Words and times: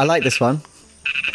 I 0.00 0.04
like 0.04 0.24
this 0.24 0.40
one. 0.40 0.62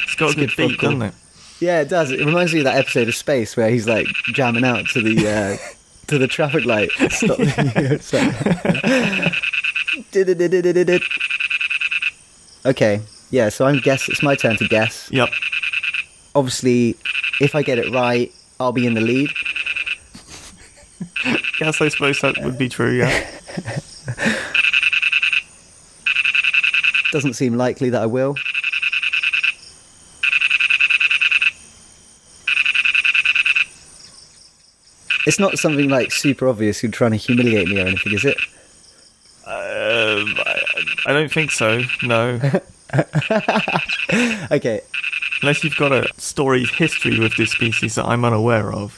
It's 0.05 0.15
got 0.15 0.31
It's 0.31 0.33
a 0.33 0.39
good 0.39 0.49
good 0.55 0.69
beat, 0.69 0.79
doesn't 0.79 1.03
it? 1.03 1.13
Yeah, 1.59 1.81
it 1.81 1.87
does. 1.87 2.09
It 2.09 2.25
reminds 2.25 2.51
me 2.51 2.61
of 2.61 2.65
that 2.65 2.77
episode 2.77 3.07
of 3.07 3.13
Spaced 3.13 3.55
where 3.57 3.69
he's 3.69 3.87
like 3.87 4.07
jamming 4.33 4.65
out 4.65 4.87
to 4.87 5.03
the 5.03 5.29
uh, 5.29 5.57
to 6.07 6.17
the 6.17 6.27
traffic 6.27 6.65
light. 6.65 6.89
Stop. 7.11 7.37
Okay, 12.65 13.01
yeah. 13.29 13.49
So 13.49 13.67
I'm 13.67 13.77
guess. 13.77 14.09
It's 14.09 14.23
my 14.23 14.33
turn 14.33 14.57
to 14.57 14.67
guess. 14.67 15.11
Yep. 15.11 15.29
Obviously, 16.33 16.95
if 17.39 17.53
I 17.53 17.61
get 17.61 17.77
it 17.77 17.93
right, 17.93 18.33
I'll 18.59 18.71
be 18.71 18.87
in 18.87 18.95
the 18.95 19.01
lead. 19.01 19.29
Yes, 21.61 21.79
I 21.81 21.89
suppose 21.89 22.19
that 22.21 22.35
would 22.43 22.57
be 22.57 22.67
true. 22.67 22.97
Yeah. 22.97 23.29
Doesn't 27.11 27.35
seem 27.35 27.55
likely 27.55 27.91
that 27.91 28.01
I 28.01 28.07
will. 28.07 28.35
It's 35.25 35.39
not 35.39 35.57
something 35.57 35.89
like 35.89 36.11
super 36.11 36.47
obvious 36.47 36.83
you're 36.83 36.91
trying 36.91 37.11
to 37.11 37.17
humiliate 37.17 37.67
me 37.67 37.79
or 37.81 37.87
anything, 37.87 38.13
is 38.13 38.25
it? 38.25 38.37
Um, 39.47 40.33
I, 40.45 40.61
I 41.07 41.13
don't 41.13 41.31
think 41.31 41.51
so. 41.51 41.81
No, 42.03 42.39
Okay, 44.51 44.81
unless 45.41 45.63
you've 45.63 45.75
got 45.75 45.91
a 45.91 46.07
storied 46.17 46.69
history 46.69 47.19
with 47.19 47.35
this 47.35 47.51
species 47.51 47.95
that 47.95 48.05
I'm 48.05 48.23
unaware 48.23 48.71
of. 48.71 48.97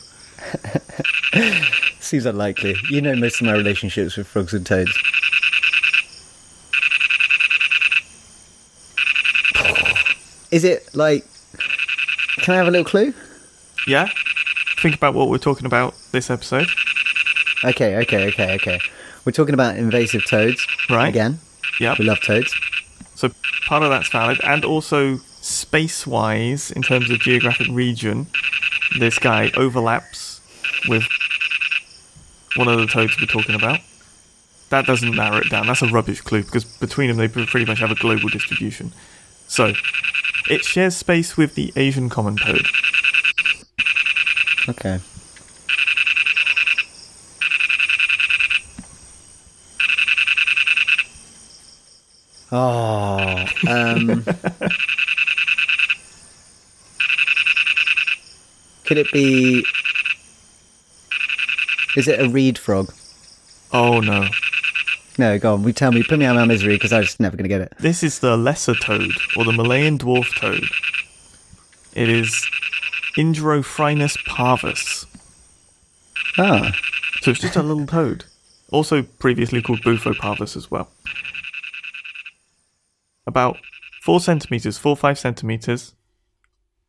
seems 2.00 2.26
unlikely. 2.26 2.76
You 2.90 3.02
know 3.02 3.16
most 3.16 3.42
of 3.42 3.48
my 3.48 3.54
relationships 3.54 4.18
with 4.18 4.28
frogs 4.28 4.54
and 4.54 4.66
toads. 4.66 4.92
Is 10.52 10.64
it 10.64 10.90
like. 10.94 11.26
Can 12.38 12.54
I 12.54 12.58
have 12.58 12.68
a 12.68 12.72
little 12.72 12.86
clue? 12.86 13.14
Yeah. 13.88 14.08
Think 14.88 14.96
about 14.96 15.16
what 15.16 15.28
we're 15.28 15.38
talking 15.38 15.66
about 15.66 15.96
this 16.14 16.30
episode. 16.30 16.70
Okay, 17.66 17.98
okay, 17.98 18.30
okay, 18.30 18.56
okay. 18.56 18.80
We're 19.26 19.34
talking 19.34 19.54
about 19.54 19.76
invasive 19.76 20.26
toads. 20.26 20.66
Right. 20.90 21.10
Again. 21.10 21.40
Yep. 21.82 22.00
We 22.00 22.06
love 22.06 22.22
toads. 22.22 22.56
So 23.14 23.30
part 23.68 23.84
of 23.84 23.90
that's 23.90 24.08
valid, 24.08 24.40
and 24.46 24.64
also 24.64 25.18
space-wise, 25.42 26.72
in 26.72 26.84
terms 26.84 27.10
of 27.10 27.20
geographic 27.20 27.68
region, 27.70 28.28
this 28.98 29.20
guy 29.20 29.52
overlaps 29.58 30.40
with 30.88 31.04
one 32.56 32.70
of 32.70 32.80
the 32.80 32.88
toads 32.88 33.20
we're 33.20 33.28
talking 33.28 33.56
about. 33.56 33.80
That 34.70 34.86
doesn't 34.86 35.14
narrow 35.14 35.40
it 35.40 35.50
down. 35.50 35.68
That's 35.68 35.82
a 35.82 35.88
rubbish 35.88 36.22
clue 36.22 36.44
because 36.44 36.64
between 36.64 37.10
them 37.10 37.18
they 37.18 37.28
pretty 37.28 37.66
much 37.66 37.80
have 37.80 37.92
a 37.92 37.96
global 37.96 38.30
distribution. 38.30 38.94
So 39.50 39.74
it 40.50 40.64
shares 40.64 40.96
space 40.96 41.36
with 41.36 41.56
the 41.56 41.74
Asian 41.76 42.08
common 42.08 42.38
toad. 42.38 42.66
Okay. 44.70 45.00
Oh, 52.52 53.46
um, 53.68 54.24
could 58.86 58.98
it 58.98 59.12
be? 59.12 59.66
Is 61.98 62.08
it 62.08 62.20
a 62.22 62.30
reed 62.30 62.58
frog? 62.58 62.94
Oh 63.74 64.00
no, 64.00 64.30
No, 65.18 65.38
go 65.40 65.56
on. 65.56 65.64
We 65.64 65.74
tell 65.74 65.92
me. 65.92 66.04
Put 66.04 66.20
me 66.20 66.26
out 66.26 66.38
of 66.38 66.42
my 66.42 66.46
misery 66.46 66.76
because 66.76 66.94
I'm 66.94 67.04
just 67.04 67.20
never 67.20 67.36
going 67.36 67.44
to 67.44 67.50
get 67.50 67.60
it. 67.62 67.74
this 67.80 68.02
is 68.02 68.20
the 68.20 68.38
lesser 68.38 68.76
toad 68.76 69.12
or 69.36 69.44
the 69.44 69.52
Malayan 69.52 69.98
dwarf 69.98 70.34
toad. 70.40 70.64
It 71.96 72.08
is 72.08 72.47
Ingerophrynus 73.18 74.16
parvus. 74.26 75.06
Ah, 76.38 76.72
So 77.22 77.32
it's 77.32 77.40
just 77.42 77.56
a 77.56 77.64
little 77.64 77.88
toad. 77.88 78.26
Also 78.72 79.02
previously 79.02 79.62
called 79.62 79.82
Bufo 79.84 80.14
as 80.42 80.70
well. 80.70 80.90
About 83.26 83.58
four 84.04 84.20
centimeters, 84.20 84.78
four 84.78 84.96
five 84.96 85.18
centimeters. 85.18 85.96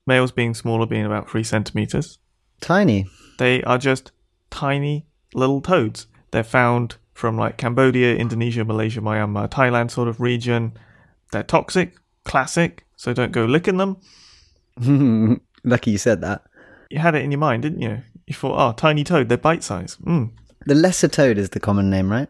Males 0.06 0.32
being 0.32 0.54
smaller, 0.54 0.86
being 0.86 1.04
about 1.04 1.30
three 1.30 1.44
centimeters. 1.44 2.18
tiny. 2.60 3.06
They 3.38 3.62
are 3.62 3.78
just 3.78 4.10
tiny 4.50 5.06
little 5.34 5.60
toads. 5.60 6.06
They're 6.30 6.44
found 6.44 6.96
from 7.14 7.36
like 7.36 7.56
Cambodia, 7.56 8.16
Indonesia, 8.16 8.64
Malaysia, 8.64 9.00
Myanmar, 9.00 9.48
Thailand 9.50 9.90
sort 9.90 10.08
of 10.08 10.20
region. 10.20 10.72
They're 11.32 11.42
toxic, 11.42 11.94
classic, 12.24 12.84
so 12.96 13.12
don't 13.12 13.32
go 13.32 13.44
licking 13.44 13.76
them. 13.78 13.96
Lucky 15.68 15.90
you 15.92 15.98
said 15.98 16.20
that. 16.22 16.42
You 16.90 16.98
had 16.98 17.14
it 17.14 17.22
in 17.22 17.30
your 17.30 17.38
mind, 17.40 17.62
didn't 17.62 17.80
you? 17.82 18.02
You 18.26 18.34
thought, 18.34 18.56
oh, 18.58 18.72
tiny 18.72 19.04
toad, 19.04 19.28
they're 19.28 19.38
bite 19.38 19.62
size. 19.62 19.96
Mm. 20.04 20.32
The 20.66 20.74
lesser 20.74 21.08
toad 21.08 21.38
is 21.38 21.50
the 21.50 21.60
common 21.60 21.90
name, 21.90 22.10
right? 22.10 22.28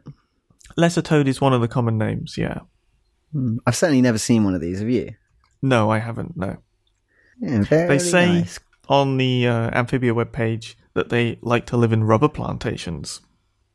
Lesser 0.76 1.02
toad 1.02 1.26
is 1.28 1.40
one 1.40 1.52
of 1.52 1.60
the 1.60 1.68
common 1.68 1.98
names, 1.98 2.36
yeah. 2.36 2.60
I've 3.66 3.76
certainly 3.76 4.00
never 4.02 4.18
seen 4.18 4.44
one 4.44 4.54
of 4.54 4.60
these. 4.60 4.78
Have 4.80 4.88
you? 4.88 5.12
No, 5.62 5.90
I 5.90 5.98
haven't, 5.98 6.36
no. 6.36 6.56
Yeah, 7.40 7.62
They 7.86 7.98
say 7.98 8.26
nice. 8.40 8.58
on 8.88 9.16
the 9.16 9.46
uh, 9.46 9.70
Amphibia 9.72 10.14
webpage 10.14 10.74
that 10.94 11.08
they 11.10 11.38
like 11.42 11.66
to 11.66 11.76
live 11.76 11.92
in 11.92 12.04
rubber 12.04 12.28
plantations, 12.28 13.20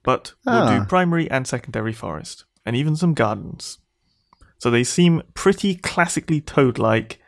but 0.03 0.33
will 0.45 0.53
Ah. 0.53 0.79
do 0.79 0.85
primary 0.85 1.29
and 1.31 1.47
secondary 1.47 1.93
forest, 1.93 2.45
and 2.65 2.75
even 2.75 2.95
some 2.95 3.13
gardens. 3.13 3.79
So 4.57 4.69
they 4.71 4.83
seem 4.83 5.21
pretty 5.33 5.75
classically 5.75 6.41
toad 6.41 6.77
like 6.79 7.19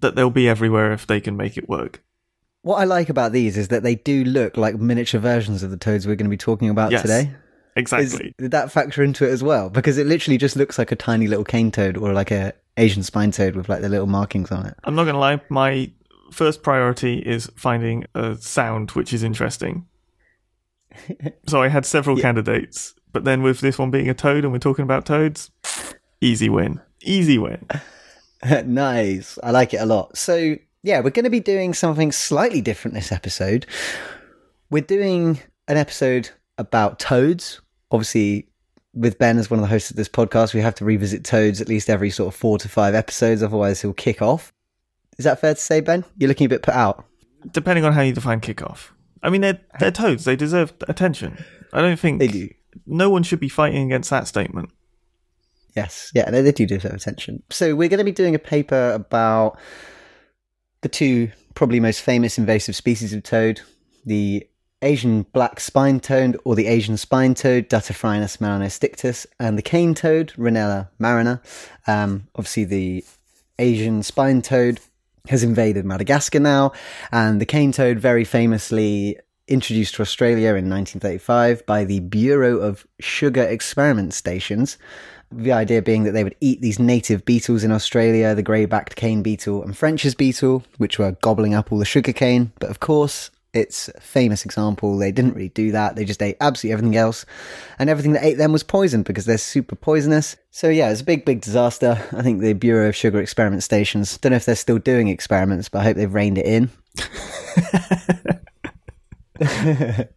that 0.00 0.14
they'll 0.16 0.30
be 0.30 0.48
everywhere 0.48 0.92
if 0.92 1.06
they 1.06 1.20
can 1.20 1.36
make 1.36 1.56
it 1.56 1.68
work. 1.68 2.02
What 2.62 2.76
I 2.76 2.84
like 2.84 3.08
about 3.08 3.32
these 3.32 3.56
is 3.56 3.68
that 3.68 3.82
they 3.82 3.94
do 3.94 4.24
look 4.24 4.56
like 4.56 4.76
miniature 4.76 5.20
versions 5.20 5.62
of 5.62 5.70
the 5.70 5.76
toads 5.76 6.06
we're 6.06 6.16
going 6.16 6.26
to 6.26 6.30
be 6.30 6.36
talking 6.36 6.70
about 6.70 6.92
Yes, 6.92 7.02
today. 7.02 7.20
Is, 7.20 7.34
Exactly. 7.76 8.34
did 8.38 8.52
that 8.52 8.70
factor 8.70 9.02
into 9.02 9.26
it 9.26 9.30
as 9.30 9.42
well? 9.42 9.68
Because 9.68 9.98
it 9.98 10.06
literally 10.06 10.38
just 10.38 10.56
looks 10.56 10.78
like 10.78 10.92
a 10.92 10.96
tiny 10.96 11.26
little 11.26 11.44
cane 11.44 11.70
toad 11.70 11.96
or 11.96 12.12
like 12.12 12.30
a 12.30 12.54
Asian 12.76 13.02
spine 13.02 13.32
toad 13.32 13.56
with 13.56 13.68
like 13.68 13.82
the 13.82 13.88
little 13.88 14.06
markings 14.06 14.50
on 14.52 14.66
it. 14.66 14.74
I'm 14.84 14.94
not 14.94 15.04
going 15.04 15.14
to 15.14 15.20
lie, 15.20 15.40
my 15.48 15.90
first 16.30 16.62
priority 16.62 17.18
is 17.18 17.50
finding 17.56 18.04
a 18.14 18.36
sound 18.36 18.92
which 18.92 19.12
is 19.12 19.22
interesting. 19.22 19.86
so 21.46 21.62
I 21.62 21.68
had 21.68 21.84
several 21.84 22.16
candidates, 22.16 22.94
but 23.12 23.24
then 23.24 23.42
with 23.42 23.60
this 23.60 23.78
one 23.78 23.90
being 23.90 24.08
a 24.08 24.14
toad 24.14 24.44
and 24.44 24.52
we're 24.52 24.58
talking 24.58 24.84
about 24.84 25.04
toads, 25.04 25.50
easy 26.20 26.48
win. 26.48 26.80
Easy 27.02 27.38
win. 27.38 27.66
nice. 28.66 29.38
I 29.42 29.50
like 29.50 29.74
it 29.74 29.78
a 29.78 29.86
lot. 29.86 30.16
So, 30.16 30.56
yeah, 30.82 31.00
we're 31.00 31.10
going 31.10 31.24
to 31.24 31.30
be 31.30 31.40
doing 31.40 31.74
something 31.74 32.12
slightly 32.12 32.60
different 32.60 32.94
this 32.94 33.12
episode. 33.12 33.66
We're 34.70 34.82
doing 34.82 35.40
an 35.68 35.76
episode 35.76 36.30
about 36.58 36.98
toads. 36.98 37.60
Obviously, 37.90 38.48
with 38.92 39.18
Ben 39.18 39.38
as 39.38 39.50
one 39.50 39.58
of 39.58 39.62
the 39.62 39.68
hosts 39.68 39.90
of 39.90 39.96
this 39.96 40.08
podcast, 40.08 40.54
we 40.54 40.60
have 40.60 40.74
to 40.76 40.84
revisit 40.84 41.24
toads 41.24 41.60
at 41.60 41.68
least 41.68 41.88
every 41.90 42.10
sort 42.10 42.32
of 42.32 42.38
four 42.38 42.58
to 42.58 42.68
five 42.68 42.94
episodes, 42.94 43.42
otherwise, 43.42 43.80
he'll 43.80 43.92
kick 43.92 44.20
off. 44.20 44.52
Is 45.18 45.24
that 45.24 45.40
fair 45.40 45.54
to 45.54 45.60
say, 45.60 45.80
Ben? 45.80 46.04
You're 46.18 46.28
looking 46.28 46.46
a 46.46 46.48
bit 46.48 46.62
put 46.62 46.74
out. 46.74 47.04
Depending 47.52 47.84
on 47.84 47.92
how 47.92 48.00
you 48.02 48.12
define 48.12 48.40
kickoff. 48.40 48.88
I 49.22 49.30
mean, 49.30 49.42
they're, 49.42 49.60
they're 49.78 49.90
toads. 49.90 50.24
They 50.24 50.36
deserve 50.36 50.72
attention. 50.88 51.42
I 51.72 51.80
don't 51.80 51.98
think 51.98 52.18
They 52.18 52.26
do. 52.26 52.48
no 52.86 53.10
one 53.10 53.22
should 53.22 53.40
be 53.40 53.48
fighting 53.48 53.86
against 53.86 54.10
that 54.10 54.26
statement. 54.28 54.70
Yes, 55.76 56.12
yeah, 56.14 56.30
they, 56.30 56.42
they 56.42 56.52
do 56.52 56.66
deserve 56.66 56.94
attention. 56.94 57.42
So 57.50 57.74
we're 57.74 57.88
going 57.88 57.98
to 57.98 58.04
be 58.04 58.12
doing 58.12 58.34
a 58.34 58.38
paper 58.38 58.92
about 58.92 59.58
the 60.82 60.88
two 60.88 61.30
probably 61.54 61.80
most 61.80 62.00
famous 62.00 62.38
invasive 62.38 62.76
species 62.76 63.12
of 63.12 63.22
toad, 63.22 63.60
the 64.04 64.46
Asian 64.82 65.22
black 65.32 65.60
spine 65.60 65.98
toad 65.98 66.36
or 66.44 66.54
the 66.54 66.66
Asian 66.66 66.96
spine 66.96 67.34
toad, 67.34 67.68
Duttaphrynus 67.68 68.38
melanostictus, 68.38 69.26
and 69.40 69.56
the 69.56 69.62
cane 69.62 69.94
toad, 69.94 70.32
Rhinella 70.36 70.88
marina. 70.98 71.40
Um, 71.86 72.28
obviously, 72.34 72.64
the 72.64 73.04
Asian 73.58 74.02
spine 74.02 74.42
toad 74.42 74.80
has 75.28 75.42
invaded 75.42 75.86
Madagascar 75.86 76.40
now, 76.40 76.72
and 77.10 77.40
the 77.40 77.46
cane 77.46 77.72
toad 77.72 77.98
very 77.98 78.24
famously 78.24 79.18
introduced 79.48 79.94
to 79.94 80.02
Australia 80.02 80.50
in 80.50 80.68
1935 80.68 81.64
by 81.66 81.84
the 81.84 82.00
Bureau 82.00 82.58
of 82.58 82.86
Sugar 83.00 83.42
Experiment 83.42 84.12
Stations. 84.12 84.78
The 85.36 85.52
idea 85.52 85.82
being 85.82 86.04
that 86.04 86.12
they 86.12 86.24
would 86.24 86.36
eat 86.40 86.60
these 86.60 86.78
native 86.78 87.24
beetles 87.24 87.64
in 87.64 87.72
Australia, 87.72 88.34
the 88.34 88.42
grey 88.42 88.66
backed 88.66 88.96
cane 88.96 89.22
beetle 89.22 89.62
and 89.62 89.76
French's 89.76 90.14
beetle, 90.14 90.64
which 90.78 90.98
were 90.98 91.12
gobbling 91.22 91.54
up 91.54 91.72
all 91.72 91.78
the 91.78 91.84
sugar 91.84 92.12
cane. 92.12 92.52
But 92.58 92.70
of 92.70 92.80
course, 92.80 93.30
it's 93.54 93.88
a 93.88 94.00
famous 94.00 94.44
example. 94.44 94.98
They 94.98 95.12
didn't 95.12 95.34
really 95.34 95.48
do 95.48 95.72
that. 95.72 95.94
They 95.96 96.04
just 96.04 96.22
ate 96.22 96.36
absolutely 96.40 96.72
everything 96.72 96.96
else. 96.96 97.24
And 97.78 97.88
everything 97.88 98.12
that 98.12 98.24
ate 98.24 98.36
them 98.36 98.52
was 98.52 98.64
poisoned 98.64 99.04
because 99.04 99.24
they're 99.24 99.38
super 99.38 99.76
poisonous. 99.76 100.36
So 100.50 100.68
yeah, 100.68 100.90
it's 100.90 101.00
a 101.00 101.04
big, 101.04 101.24
big 101.24 101.40
disaster. 101.40 102.02
I 102.12 102.22
think 102.22 102.40
the 102.40 102.52
Bureau 102.52 102.88
of 102.88 102.96
Sugar 102.96 103.20
Experiment 103.20 103.62
Stations, 103.62 104.18
don't 104.18 104.30
know 104.30 104.36
if 104.36 104.44
they're 104.44 104.56
still 104.56 104.78
doing 104.78 105.08
experiments, 105.08 105.68
but 105.68 105.80
I 105.80 105.84
hope 105.84 105.96
they've 105.96 106.12
reined 106.12 106.38
it 106.38 106.46
in. 106.46 106.70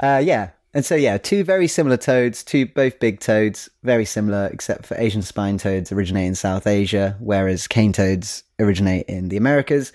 uh, 0.00 0.22
yeah. 0.24 0.50
And 0.74 0.84
so, 0.84 0.94
yeah, 0.94 1.16
two 1.16 1.44
very 1.44 1.66
similar 1.66 1.96
toads, 1.96 2.44
two 2.44 2.66
both 2.66 3.00
big 3.00 3.20
toads, 3.20 3.70
very 3.82 4.04
similar, 4.04 4.48
except 4.52 4.86
for 4.86 4.96
Asian 4.98 5.22
spine 5.22 5.56
toads 5.56 5.90
originate 5.90 6.26
in 6.26 6.34
South 6.34 6.66
Asia, 6.66 7.16
whereas 7.20 7.66
cane 7.66 7.92
toads 7.92 8.44
originate 8.58 9.06
in 9.06 9.28
the 9.28 9.38
Americas. 9.38 9.92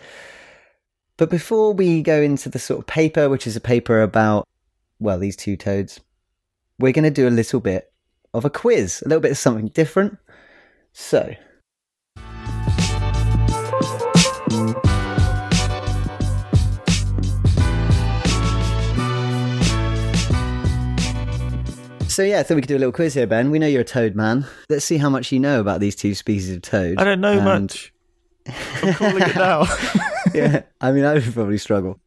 But 1.17 1.29
before 1.29 1.73
we 1.73 2.01
go 2.01 2.19
into 2.19 2.49
the 2.49 2.57
sort 2.57 2.79
of 2.79 2.87
paper, 2.87 3.29
which 3.29 3.45
is 3.45 3.55
a 3.55 3.61
paper 3.61 4.01
about, 4.01 4.47
well, 4.99 5.19
these 5.19 5.35
two 5.35 5.55
toads, 5.55 5.99
we're 6.79 6.91
going 6.91 7.03
to 7.03 7.11
do 7.11 7.27
a 7.27 7.29
little 7.29 7.59
bit 7.59 7.91
of 8.33 8.43
a 8.43 8.49
quiz, 8.49 9.03
a 9.05 9.09
little 9.09 9.21
bit 9.21 9.31
of 9.31 9.37
something 9.37 9.67
different. 9.67 10.17
So, 10.91 11.35
So 22.13 22.21
yeah, 22.23 22.39
I 22.39 22.43
thought 22.43 22.55
we 22.55 22.61
could 22.61 22.67
do 22.67 22.77
a 22.77 22.79
little 22.79 22.91
quiz 22.91 23.15
here, 23.15 23.25
Ben. 23.25 23.49
We 23.49 23.57
know 23.57 23.65
you're 23.67 23.81
a 23.81 23.85
toad 23.85 24.15
man. 24.15 24.45
Let's 24.69 24.85
see 24.85 24.97
how 24.97 25.09
much 25.09 25.31
you 25.31 25.39
know 25.39 25.59
about 25.59 25.79
these 25.79 25.95
two 25.95 26.13
species 26.13 26.55
of 26.55 26.61
toad. 26.61 26.99
I 26.99 27.03
don't 27.03 27.21
know 27.21 27.33
And- 27.39 27.43
much. 27.45 27.91
I'm 28.83 28.93
calling 28.93 29.23
it 29.23 29.35
now. 29.35 29.65
yeah, 30.33 30.63
I 30.81 30.91
mean, 30.91 31.05
I 31.05 31.13
would 31.13 31.23
probably 31.33 31.57
struggle. 31.57 31.99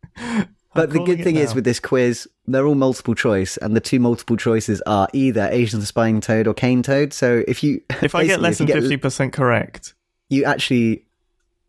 But 0.74 0.90
the 0.90 1.00
good 1.02 1.24
thing 1.24 1.36
is 1.36 1.54
with 1.54 1.64
this 1.64 1.80
quiz, 1.80 2.28
they're 2.46 2.66
all 2.66 2.74
multiple 2.74 3.14
choice, 3.14 3.56
and 3.56 3.74
the 3.74 3.80
two 3.80 3.98
multiple 3.98 4.36
choices 4.36 4.82
are 4.82 5.08
either 5.14 5.48
Asian 5.50 5.80
spine 5.80 6.20
toad 6.20 6.46
or 6.46 6.52
cane 6.52 6.82
toad. 6.82 7.14
So 7.14 7.42
if 7.48 7.64
you 7.64 7.80
if 8.02 8.14
I 8.14 8.26
get 8.26 8.40
less 8.40 8.58
than 8.58 8.66
fifty 8.66 8.98
percent 8.98 9.32
correct, 9.32 9.94
you 10.28 10.44
actually 10.44 11.06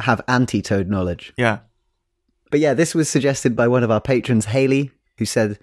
have 0.02 0.22
anti-toad 0.28 0.90
knowledge. 0.90 1.34
yeah, 1.38 1.60
But 2.52 2.60
yeah, 2.60 2.74
this 2.76 2.94
was 2.94 3.10
suggested 3.10 3.56
by 3.56 3.68
one 3.70 3.84
of 3.84 3.90
our 3.90 4.02
patrons, 4.02 4.46
Haley, 4.46 4.92
who 5.18 5.26
said 5.26 5.58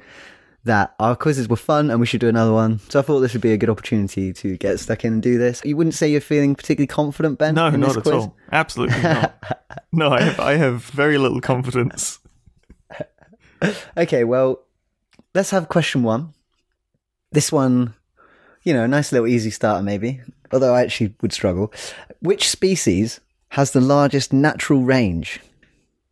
that 0.65 0.95
our 0.99 1.15
quizzes 1.15 1.49
were 1.49 1.57
fun 1.57 1.91
and 1.91 2.01
we 2.01 2.07
should 2.07 2.21
do 2.21 2.29
another 2.29 2.53
one. 2.53 2.79
So 2.89 2.99
I 2.99 3.03
thought 3.03 3.21
this 3.21 3.33
would 3.35 3.43
be 3.43 3.53
a 3.53 3.57
good 3.57 3.69
opportunity 3.69 4.33
to 4.33 4.57
get 4.57 4.81
stuck 4.81 5.05
in 5.05 5.15
and 5.15 5.23
do 5.23 5.37
this. 5.39 5.61
You 5.65 5.77
wouldn't 5.77 5.95
say 5.95 6.11
you're 6.11 6.21
feeling 6.23 6.55
particularly 6.55 6.87
confident, 6.87 7.39
Ben? 7.39 7.55
no, 7.55 7.71
not 7.71 7.97
at 7.97 8.03
quiz? 8.03 8.15
all. 8.15 8.37
Absolutely 8.51 9.01
not. 9.03 9.63
No, 9.93 10.11
I 10.11 10.23
have, 10.23 10.41
I 10.41 10.55
have 10.55 10.85
very 10.85 11.19
little 11.19 11.41
confidence. 11.41 12.19
Okay, 13.97 14.25
well, 14.25 14.61
let's 15.35 15.49
have 15.51 15.71
question 15.71 16.03
one. 16.03 16.35
This 17.33 17.51
one, 17.51 17.95
you 18.63 18.75
know, 18.75 18.85
a 18.85 18.89
nice 18.89 19.11
little 19.11 19.27
easy 19.27 19.49
starter, 19.51 19.83
maybe. 19.83 20.21
Although 20.53 20.75
I 20.75 20.83
actually 20.83 21.15
would 21.23 21.33
struggle. 21.33 21.73
Which 22.21 22.51
species 22.51 23.21
has 23.51 23.71
the 23.71 23.81
largest 23.81 24.35
natural 24.35 24.83
range? 24.83 25.41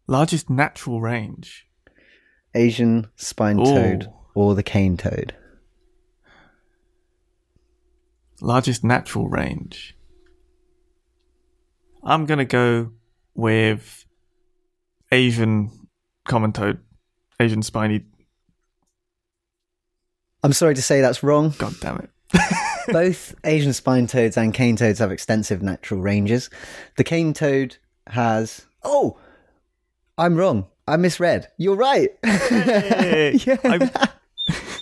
Largest 0.06 0.48
natural 0.48 1.02
range. 1.02 1.66
Asian 2.54 3.08
spine 3.16 3.58
toad 3.58 4.04
Ooh. 4.04 4.21
Or 4.34 4.54
the 4.54 4.62
cane 4.62 4.96
toad? 4.96 5.34
Largest 8.40 8.82
natural 8.82 9.28
range. 9.28 9.96
I'm 12.02 12.26
gonna 12.26 12.44
go 12.44 12.90
with 13.34 14.04
Asian 15.12 15.70
common 16.24 16.52
toad, 16.52 16.80
Asian 17.38 17.62
spiny. 17.62 18.02
I'm 20.42 20.52
sorry 20.52 20.74
to 20.74 20.82
say 20.82 21.00
that's 21.00 21.22
wrong. 21.22 21.54
God 21.58 21.74
damn 21.80 21.98
it! 21.98 22.10
Both 22.92 23.36
Asian 23.44 23.72
spine 23.72 24.08
toads 24.08 24.36
and 24.36 24.52
cane 24.52 24.74
toads 24.74 24.98
have 24.98 25.12
extensive 25.12 25.62
natural 25.62 26.00
ranges. 26.00 26.50
The 26.96 27.04
cane 27.04 27.32
toad 27.32 27.76
has. 28.08 28.66
Oh! 28.82 29.18
I'm 30.18 30.34
wrong. 30.34 30.66
I 30.88 30.96
misread. 30.96 31.46
You're 31.58 31.76
right. 31.76 32.10
Hey, 32.24 33.34
Yeah. 33.46 33.56
I'm- 33.62 33.90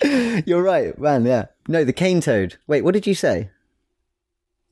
You're 0.46 0.62
right, 0.62 0.98
man. 0.98 1.24
Yeah. 1.24 1.46
No, 1.68 1.84
the 1.84 1.92
cane 1.92 2.20
toad. 2.20 2.56
Wait, 2.66 2.82
what 2.82 2.94
did 2.94 3.06
you 3.06 3.14
say? 3.14 3.50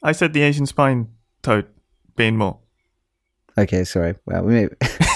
I 0.02 0.12
said 0.12 0.32
the 0.32 0.42
Asian 0.42 0.66
spine 0.66 1.08
toad 1.42 1.66
being 2.16 2.36
more. 2.36 2.58
Okay, 3.56 3.84
sorry. 3.84 4.14
Well, 4.24 4.44
we 4.44 4.54
may... 4.54 4.68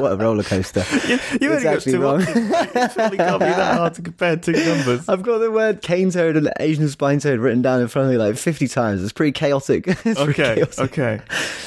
what 0.00 0.12
a 0.12 0.16
roller 0.16 0.42
coaster. 0.42 0.84
You, 1.08 1.18
you 1.40 1.52
It's 1.52 1.64
actually 1.64 1.96
wrong. 1.96 2.20
It 2.22 2.92
surely 2.92 3.16
can't 3.16 3.38
be 3.40 3.46
that 3.46 3.76
hard 3.76 3.94
to 3.94 4.02
compare 4.02 4.36
two 4.36 4.52
numbers. 4.52 5.08
I've 5.08 5.22
got 5.22 5.38
the 5.38 5.50
word 5.50 5.80
cane 5.82 6.10
toad 6.10 6.36
and 6.36 6.50
Asian 6.60 6.88
spine 6.88 7.18
toad 7.20 7.38
written 7.40 7.62
down 7.62 7.80
in 7.80 7.88
front 7.88 8.06
of 8.06 8.12
me 8.12 8.18
like 8.18 8.36
50 8.36 8.68
times. 8.68 9.02
It's 9.02 9.12
pretty 9.12 9.32
chaotic. 9.32 9.86
It's 10.04 10.20
pretty 10.20 10.20
Okay, 10.42 10.54
chaotic. 10.56 10.78
okay. 10.80 11.20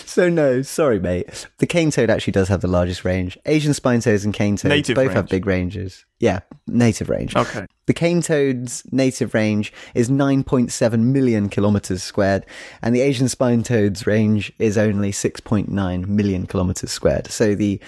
So 0.06 0.30
no, 0.30 0.62
sorry, 0.62 1.00
mate. 1.00 1.48
The 1.60 1.66
cane 1.68 1.90
toad 1.92 2.10
actually 2.10 2.34
does 2.34 2.48
have 2.50 2.62
the 2.62 2.68
largest 2.68 3.04
range. 3.06 3.38
Asian 3.46 3.74
spine 3.74 4.00
toads 4.02 4.26
and 4.26 4.34
cane 4.34 4.58
toads 4.58 4.70
Native 4.70 4.96
both 4.96 5.14
have 5.14 5.28
big 5.30 5.46
ranges. 5.46 6.06
Yeah, 6.20 6.42
native 6.68 7.10
range. 7.10 7.36
Okay. 7.36 7.66
The 7.88 7.94
cane 7.94 8.22
toad's 8.22 8.84
native 8.92 9.34
range 9.34 9.74
is 9.96 10.10
9.7 10.10 11.00
million 11.00 11.50
kilometers 11.50 12.04
squared, 12.04 12.46
and 12.82 12.96
the 12.96 13.02
Asian 13.02 13.28
spine 13.28 13.64
toad's 13.64 14.06
range 14.06 14.52
is 14.60 14.78
only 14.78 15.12
6.9 15.12 16.08
million 16.08 16.46
kilometers 16.46 16.92
squared. 16.92 17.28
So 17.28 17.56
the 17.56 17.82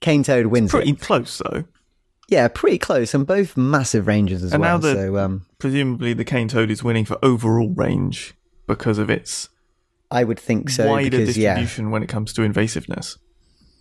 cane 0.00 0.22
toad 0.22 0.46
wins 0.46 0.70
Pretty 0.70 0.90
it. 0.92 1.00
close, 1.00 1.38
though. 1.44 1.64
Yeah, 2.28 2.48
pretty 2.48 2.78
close, 2.78 3.14
and 3.14 3.26
both 3.26 3.56
massive 3.56 4.06
ranges 4.06 4.42
as 4.42 4.52
And 4.52 4.62
now 4.62 4.78
well. 4.78 4.78
the- 4.78 4.94
so 4.94 5.18
um, 5.18 5.46
Presumably, 5.58 6.12
the 6.12 6.24
cane 6.24 6.48
toad 6.48 6.70
is 6.70 6.82
winning 6.84 7.04
for 7.04 7.18
overall 7.22 7.70
range 7.70 8.34
because 8.66 8.98
of 8.98 9.10
its 9.10 9.48
I 10.10 10.22
would 10.24 10.38
think 10.38 10.70
so 10.70 10.88
wider 10.88 11.18
because 11.18 11.36
yeah, 11.36 11.54
distribution 11.54 11.90
when 11.90 12.02
it 12.02 12.08
comes 12.08 12.32
to 12.34 12.42
invasiveness. 12.42 13.16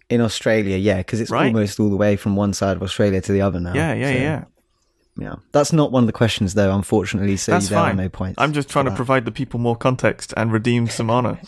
in 0.10 0.22
Australia, 0.22 0.78
yeah, 0.78 0.98
because 0.98 1.22
it's 1.22 1.30
Right? 1.32 1.48
almost 1.48 1.80
all 1.80 1.90
the 1.90 1.98
way 1.98 2.16
from 2.16 2.36
one 2.36 2.54
side 2.54 2.78
of 2.78 2.84
Australia 2.84 3.22
to 3.22 3.32
the 3.32 3.42
other 3.42 3.60
now. 3.60 3.74
Yeah, 3.74 3.94
yeah, 3.94 4.12
So, 4.12 4.18
yeah. 4.18 4.44
Yeah. 5.18 5.36
That's 5.52 5.72
not 5.72 5.92
one 5.92 6.04
of 6.04 6.08
the 6.08 6.14
questions, 6.14 6.54
though, 6.56 6.76
unfortunately. 6.76 7.38
So 7.38 7.54
That's 7.54 7.70
there 7.70 7.80
fine. 7.80 7.94
are 7.94 8.04
no 8.04 8.10
points. 8.10 8.36
I'm 8.38 8.54
just 8.54 8.70
trying 8.70 8.86
to 8.86 8.96
provide 8.96 9.26
the 9.26 9.32
people 9.32 9.60
more 9.60 9.76
context 9.76 10.34
and 10.36 10.52
redeem 10.52 10.88
some 10.88 11.10
honor. 11.10 11.40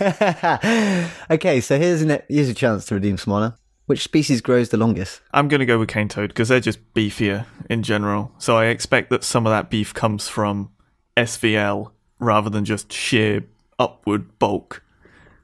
okay, 1.30 1.60
so 1.60 1.78
here's 1.78 2.02
an, 2.02 2.20
here's 2.28 2.48
a 2.48 2.54
chance 2.54 2.84
to 2.86 2.94
redeem 2.94 3.16
some 3.16 3.32
honor. 3.32 3.56
Which 3.86 4.02
species 4.02 4.40
grows 4.40 4.68
the 4.68 4.76
longest? 4.76 5.20
I'm 5.32 5.48
going 5.48 5.60
to 5.60 5.66
go 5.66 5.78
with 5.78 5.88
cane 5.88 6.08
toad 6.08 6.28
because 6.28 6.48
they're 6.48 6.60
just 6.60 6.94
beefier 6.94 7.46
in 7.68 7.82
general. 7.82 8.32
So 8.38 8.56
I 8.56 8.66
expect 8.66 9.10
that 9.10 9.24
some 9.24 9.46
of 9.46 9.50
that 9.50 9.70
beef 9.70 9.92
comes 9.94 10.28
from 10.28 10.70
SVL 11.16 11.90
rather 12.18 12.50
than 12.50 12.64
just 12.64 12.92
sheer 12.92 13.44
upward 13.78 14.38
bulk. 14.38 14.84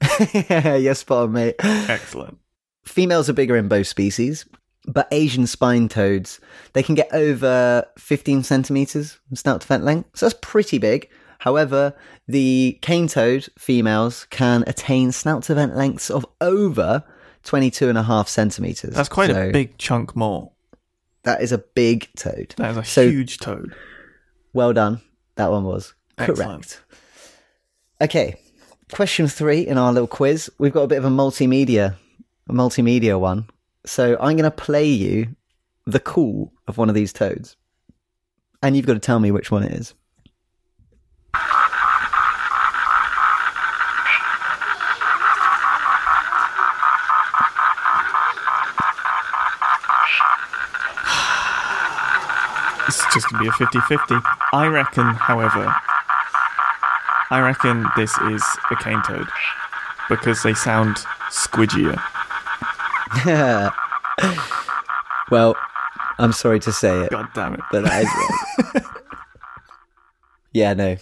yes, 0.32 1.00
spot 1.00 1.24
on, 1.24 1.32
mate. 1.32 1.56
Excellent. 1.58 2.38
Females 2.84 3.28
are 3.28 3.32
bigger 3.32 3.56
in 3.56 3.66
both 3.66 3.88
species, 3.88 4.44
but 4.86 5.08
Asian 5.10 5.46
spine 5.46 5.88
toads, 5.88 6.40
they 6.72 6.82
can 6.82 6.94
get 6.94 7.12
over 7.12 7.84
15 7.98 8.42
centimeters 8.42 9.18
snout 9.34 9.60
to 9.62 9.66
vent 9.66 9.84
length. 9.84 10.10
So 10.14 10.26
that's 10.26 10.38
pretty 10.40 10.78
big. 10.78 11.08
However, 11.38 11.94
the 12.26 12.78
cane 12.82 13.08
toad 13.08 13.46
females 13.58 14.26
can 14.30 14.64
attain 14.66 15.12
snout 15.12 15.42
to 15.44 15.54
vent 15.54 15.76
lengths 15.76 16.10
of 16.10 16.24
over 16.40 17.04
22 17.44 17.88
and 17.88 17.98
a 17.98 18.02
half 18.02 18.28
centimeters. 18.28 18.94
That's 18.94 19.08
quite 19.08 19.30
So 19.30 19.48
a 19.48 19.52
big 19.52 19.76
chunk 19.78 20.16
more. 20.16 20.52
That 21.24 21.42
is 21.42 21.52
a 21.52 21.58
big 21.58 22.08
toad. 22.16 22.54
That 22.56 22.70
is 22.72 22.76
a 22.76 22.84
So- 22.84 23.08
huge 23.08 23.38
toad. 23.38 23.74
Well 24.52 24.72
done. 24.72 25.00
That 25.34 25.50
one 25.50 25.64
was 25.64 25.94
Excellent. 26.16 26.38
correct. 26.40 26.80
Okay, 28.00 28.36
question 28.92 29.26
three 29.26 29.60
in 29.66 29.78
our 29.78 29.92
little 29.92 30.06
quiz. 30.06 30.50
We've 30.58 30.72
got 30.72 30.82
a 30.82 30.86
bit 30.86 30.98
of 30.98 31.04
a 31.04 31.10
multimedia, 31.10 31.96
a 32.48 32.52
multimedia 32.52 33.18
one. 33.18 33.46
So 33.86 34.16
I'm 34.20 34.36
going 34.36 34.42
to 34.42 34.50
play 34.50 34.84
you 34.84 35.36
the 35.86 36.00
call 36.00 36.52
of 36.66 36.76
one 36.76 36.88
of 36.88 36.96
these 36.96 37.12
toads, 37.12 37.56
and 38.60 38.76
you've 38.76 38.84
got 38.84 38.94
to 38.94 38.98
tell 38.98 39.20
me 39.20 39.30
which 39.30 39.52
one 39.52 39.62
it 39.62 39.72
is. 39.72 39.94
It's 52.88 53.14
just 53.14 53.30
going 53.30 53.38
to 53.38 53.42
be 53.44 53.48
a 53.48 53.52
50 53.52 53.80
50. 53.80 54.14
I 54.52 54.66
reckon, 54.66 55.06
however, 55.14 55.72
I 57.30 57.40
reckon 57.40 57.86
this 57.96 58.18
is 58.18 58.42
a 58.70 58.76
cane 58.76 59.02
toad 59.02 59.28
because 60.08 60.42
they 60.42 60.54
sound 60.54 60.96
squidgier. 61.30 62.02
well, 65.30 65.54
I'm 66.18 66.32
sorry 66.32 66.60
to 66.60 66.72
say 66.72 67.02
it, 67.02 67.10
God 67.10 67.28
damn 67.34 67.54
it. 67.54 67.60
but 67.70 67.84
that 67.84 68.02
is 68.04 68.74
wrong. 68.74 68.84
yeah, 70.52 70.72
no, 70.74 70.96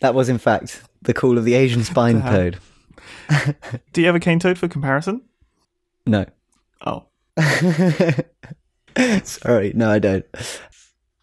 that 0.00 0.14
was 0.14 0.28
in 0.28 0.38
fact 0.38 0.82
the 1.02 1.14
call 1.14 1.38
of 1.38 1.44
the 1.44 1.54
Asian 1.54 1.84
spine 1.90 2.20
Damn. 2.20 2.32
toad. 2.32 2.58
Do 3.92 4.00
you 4.00 4.06
have 4.06 4.14
a 4.16 4.20
cane 4.20 4.38
toad 4.38 4.58
for 4.58 4.68
comparison? 4.68 5.22
No, 6.06 6.26
Oh. 6.86 7.06
sorry, 9.24 9.72
no, 9.74 9.90
I 9.90 9.98
don't. 9.98 10.24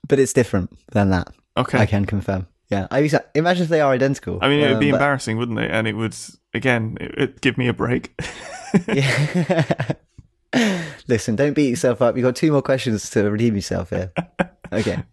But 0.08 0.20
it's 0.20 0.34
different 0.34 0.72
than 0.92 1.10
that. 1.12 1.28
Okay. 1.58 1.78
I 1.80 1.86
can 1.86 2.06
confirm. 2.06 2.48
Yeah, 2.70 2.88
I 2.92 3.08
to- 3.08 3.26
imagine 3.36 3.64
if 3.64 3.70
they 3.70 3.82
are 3.82 3.92
identical. 3.92 4.40
I 4.42 4.48
mean, 4.50 4.60
it 4.62 4.70
would 4.72 4.80
be 4.80 4.88
Um, 4.88 4.92
but- 4.92 4.98
embarrassing, 4.98 5.38
wouldn't 5.38 5.60
it? 5.60 5.72
And 5.72 5.88
it 5.88 5.94
would, 5.96 6.16
again, 6.54 6.98
it 7.00 7.16
would 7.20 7.42
give 7.42 7.58
me 7.58 7.68
a 7.68 7.74
break. 7.74 8.14
Yeah. 8.88 9.92
Listen, 11.08 11.36
don't 11.36 11.54
beat 11.54 11.70
yourself 11.70 12.02
up. 12.02 12.16
You've 12.16 12.24
got 12.24 12.36
two 12.36 12.52
more 12.52 12.62
questions 12.62 13.10
to 13.12 13.30
redeem 13.30 13.56
yourself 13.56 13.90
here. 13.90 14.12
Okay. 14.74 15.04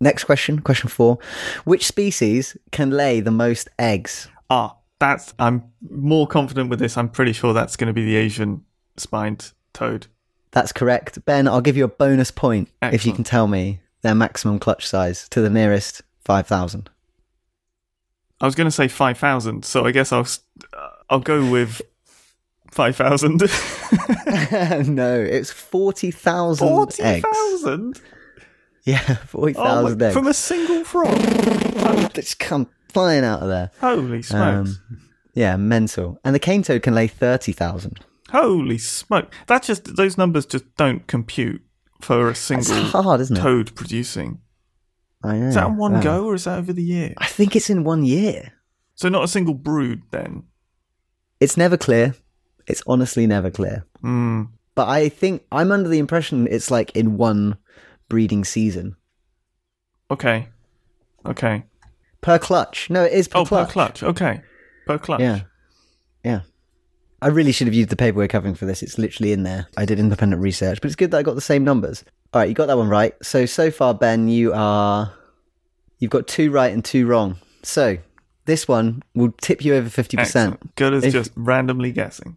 Next 0.00 0.24
question, 0.24 0.58
question 0.62 0.88
four. 0.88 1.18
Which 1.62 1.86
species 1.86 2.56
can 2.72 2.90
lay 2.90 3.20
the 3.20 3.30
most 3.30 3.68
eggs? 3.78 4.26
Ah, 4.50 4.74
that's. 4.98 5.32
I'm 5.38 5.70
more 5.88 6.26
confident 6.26 6.70
with 6.70 6.80
this. 6.80 6.96
I'm 6.96 7.08
pretty 7.08 7.32
sure 7.32 7.52
that's 7.52 7.76
going 7.76 7.86
to 7.86 7.92
be 7.92 8.04
the 8.04 8.16
Asian 8.16 8.64
spined 8.96 9.52
toad. 9.72 10.08
That's 10.50 10.72
correct. 10.72 11.24
Ben, 11.24 11.46
I'll 11.46 11.60
give 11.60 11.76
you 11.76 11.84
a 11.84 11.88
bonus 11.88 12.32
point 12.32 12.68
if 12.82 13.06
you 13.06 13.12
can 13.12 13.22
tell 13.22 13.46
me 13.46 13.80
their 14.02 14.16
maximum 14.16 14.58
clutch 14.58 14.88
size 14.88 15.28
to 15.28 15.40
the 15.40 15.50
nearest 15.50 16.02
5,000. 16.24 16.90
I 18.40 18.46
was 18.46 18.54
going 18.54 18.66
to 18.66 18.72
say 18.72 18.88
five 18.88 19.18
thousand, 19.18 19.64
so 19.64 19.84
I 19.84 19.92
guess 19.92 20.12
I'll 20.12 20.26
uh, 20.72 20.88
I'll 21.10 21.20
go 21.20 21.48
with 21.48 21.82
five 22.70 22.96
thousand. 22.96 23.40
no, 24.88 25.20
it's 25.20 25.50
40,000 25.50 26.66
Forty 26.68 27.02
eggs. 27.02 27.24
thousand. 27.28 28.00
Yeah, 28.84 29.02
Oh, 29.08 29.14
40,000 29.26 30.02
eggs. 30.02 30.14
from 30.14 30.26
a 30.26 30.34
single 30.34 30.84
frog. 30.84 31.14
Just 32.14 32.38
come 32.38 32.68
flying 32.88 33.24
out 33.24 33.42
of 33.42 33.48
there. 33.48 33.70
Holy 33.80 34.22
smokes! 34.22 34.70
Um, 34.90 35.00
yeah, 35.34 35.56
mental. 35.56 36.18
And 36.24 36.34
the 36.34 36.38
cane 36.38 36.62
toad 36.62 36.82
can 36.82 36.94
lay 36.94 37.06
30,000. 37.06 38.00
Holy 38.30 38.78
smoke! 38.78 39.32
That 39.48 39.62
just 39.62 39.96
those 39.96 40.16
numbers 40.16 40.46
just 40.46 40.64
don't 40.76 41.06
compute 41.06 41.62
for 42.00 42.28
a 42.28 42.30
It's 42.30 42.40
single 42.40 42.82
hard, 42.84 43.20
isn't 43.20 43.36
it? 43.36 43.40
toad 43.40 43.74
producing. 43.74 44.40
I 45.22 45.36
know. 45.36 45.48
Is 45.48 45.54
that 45.56 45.66
in 45.68 45.76
one 45.76 45.92
Wow. 45.94 46.00
go 46.00 46.24
or 46.24 46.34
is 46.34 46.44
that 46.44 46.58
over 46.58 46.72
the 46.72 46.82
year? 46.82 47.12
I 47.18 47.26
think 47.26 47.54
it's 47.54 47.68
in 47.68 47.84
one 47.84 48.04
year. 48.06 48.52
So 48.94 49.08
not 49.10 49.24
a 49.24 49.28
single 49.28 49.54
brood 49.54 50.02
then. 50.10 50.44
It's 51.40 51.56
never 51.58 51.76
clear. 51.76 52.14
It's 52.70 52.82
honestly 52.86 53.26
never 53.26 53.50
clear. 53.50 53.84
Hmm. 54.00 54.44
But 54.74 54.88
I 54.88 55.08
think 55.08 55.42
I'm 55.52 55.72
under 55.72 55.88
the 55.88 55.98
impression 55.98 56.46
it's 56.50 56.70
like 56.70 56.94
in 56.96 57.16
one 57.16 57.56
breeding 58.08 58.44
season 58.44 58.96
Okay. 60.10 60.48
Okay. 61.26 61.64
per 62.20 62.38
clutch. 62.38 62.88
No, 62.90 63.04
it 63.04 63.12
is 63.12 63.28
per 63.28 63.40
Oh, 63.40 63.44
clutch. 63.44 63.68
per 63.68 63.72
clutch. 63.72 64.02
Okay. 64.02 64.40
Per 64.86 64.98
clutch. 64.98 65.20
Yeah, 65.20 65.40
yeah. 66.24 66.40
I 67.22 67.28
really 67.28 67.52
should 67.52 67.66
have 67.66 67.74
used 67.74 67.90
the 67.90 67.96
paper 67.96 68.16
we're 68.16 68.28
covering 68.28 68.54
for 68.54 68.64
this. 68.64 68.82
It's 68.82 68.96
literally 68.98 69.32
in 69.32 69.42
there. 69.42 69.66
I 69.76 69.84
did 69.84 69.98
independent 69.98 70.40
research, 70.40 70.80
but 70.80 70.86
it's 70.86 70.96
good 70.96 71.10
that 71.10 71.18
I 71.18 71.22
got 71.22 71.34
the 71.34 71.40
same 71.42 71.62
numbers. 71.64 72.02
All 72.32 72.40
right, 72.40 72.48
you 72.48 72.54
got 72.54 72.66
that 72.66 72.78
one 72.78 72.88
right. 72.88 73.14
So 73.22 73.44
so 73.46 73.70
far, 73.70 73.92
Ben, 73.92 74.26
you 74.28 74.52
are 74.54 75.12
you've 75.98 76.10
got 76.10 76.26
two 76.26 76.50
right 76.50 76.72
and 76.72 76.84
two 76.84 77.06
wrong. 77.06 77.36
So 77.62 77.98
this 78.46 78.66
one 78.66 79.02
will 79.14 79.32
tip 79.42 79.64
you 79.64 79.74
over 79.74 79.90
fifty 79.90 80.16
percent. 80.16 80.74
Good 80.76 80.94
as 80.94 81.04
If- 81.04 81.12
just 81.12 81.32
randomly 81.36 81.92
guessing. 81.92 82.36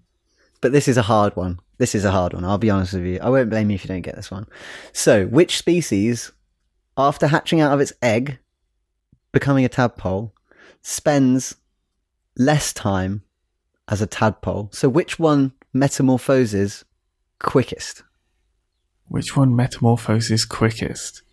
But 0.64 0.72
this 0.72 0.88
is 0.88 0.96
a 0.96 1.02
hard 1.02 1.36
one. 1.36 1.60
This 1.78 1.94
is 1.94 2.06
a 2.06 2.12
hard 2.12 2.32
one. 2.34 2.46
I'll 2.46 2.58
be 2.58 2.70
honest 2.70 2.94
with 2.94 3.04
you. 3.04 3.20
I 3.22 3.30
won't 3.30 3.50
blame 3.50 3.70
you 3.70 3.76
if 3.76 3.84
you 3.84 3.90
don't 3.90 4.00
get 4.00 4.16
this 4.16 4.32
one. 4.32 4.48
So, 4.94 5.26
which 5.26 5.58
species, 5.58 6.32
after 6.98 7.28
hatching 7.28 7.60
out 7.60 7.74
of 7.74 7.82
its 7.82 7.92
egg, 8.02 8.40
becoming 9.34 9.66
a 9.66 9.70
tadpole, 9.70 10.34
spends 10.82 11.58
less 12.38 12.72
time 12.72 13.24
as 13.90 14.02
a 14.02 14.08
tadpole? 14.08 14.70
So, 14.72 14.88
which 14.88 15.20
one 15.20 15.52
metamorphoses 15.74 16.86
quickest? 17.40 18.04
Which 19.10 19.36
one 19.36 19.58
metamorphoses 19.58 20.46
quickest? 20.46 21.24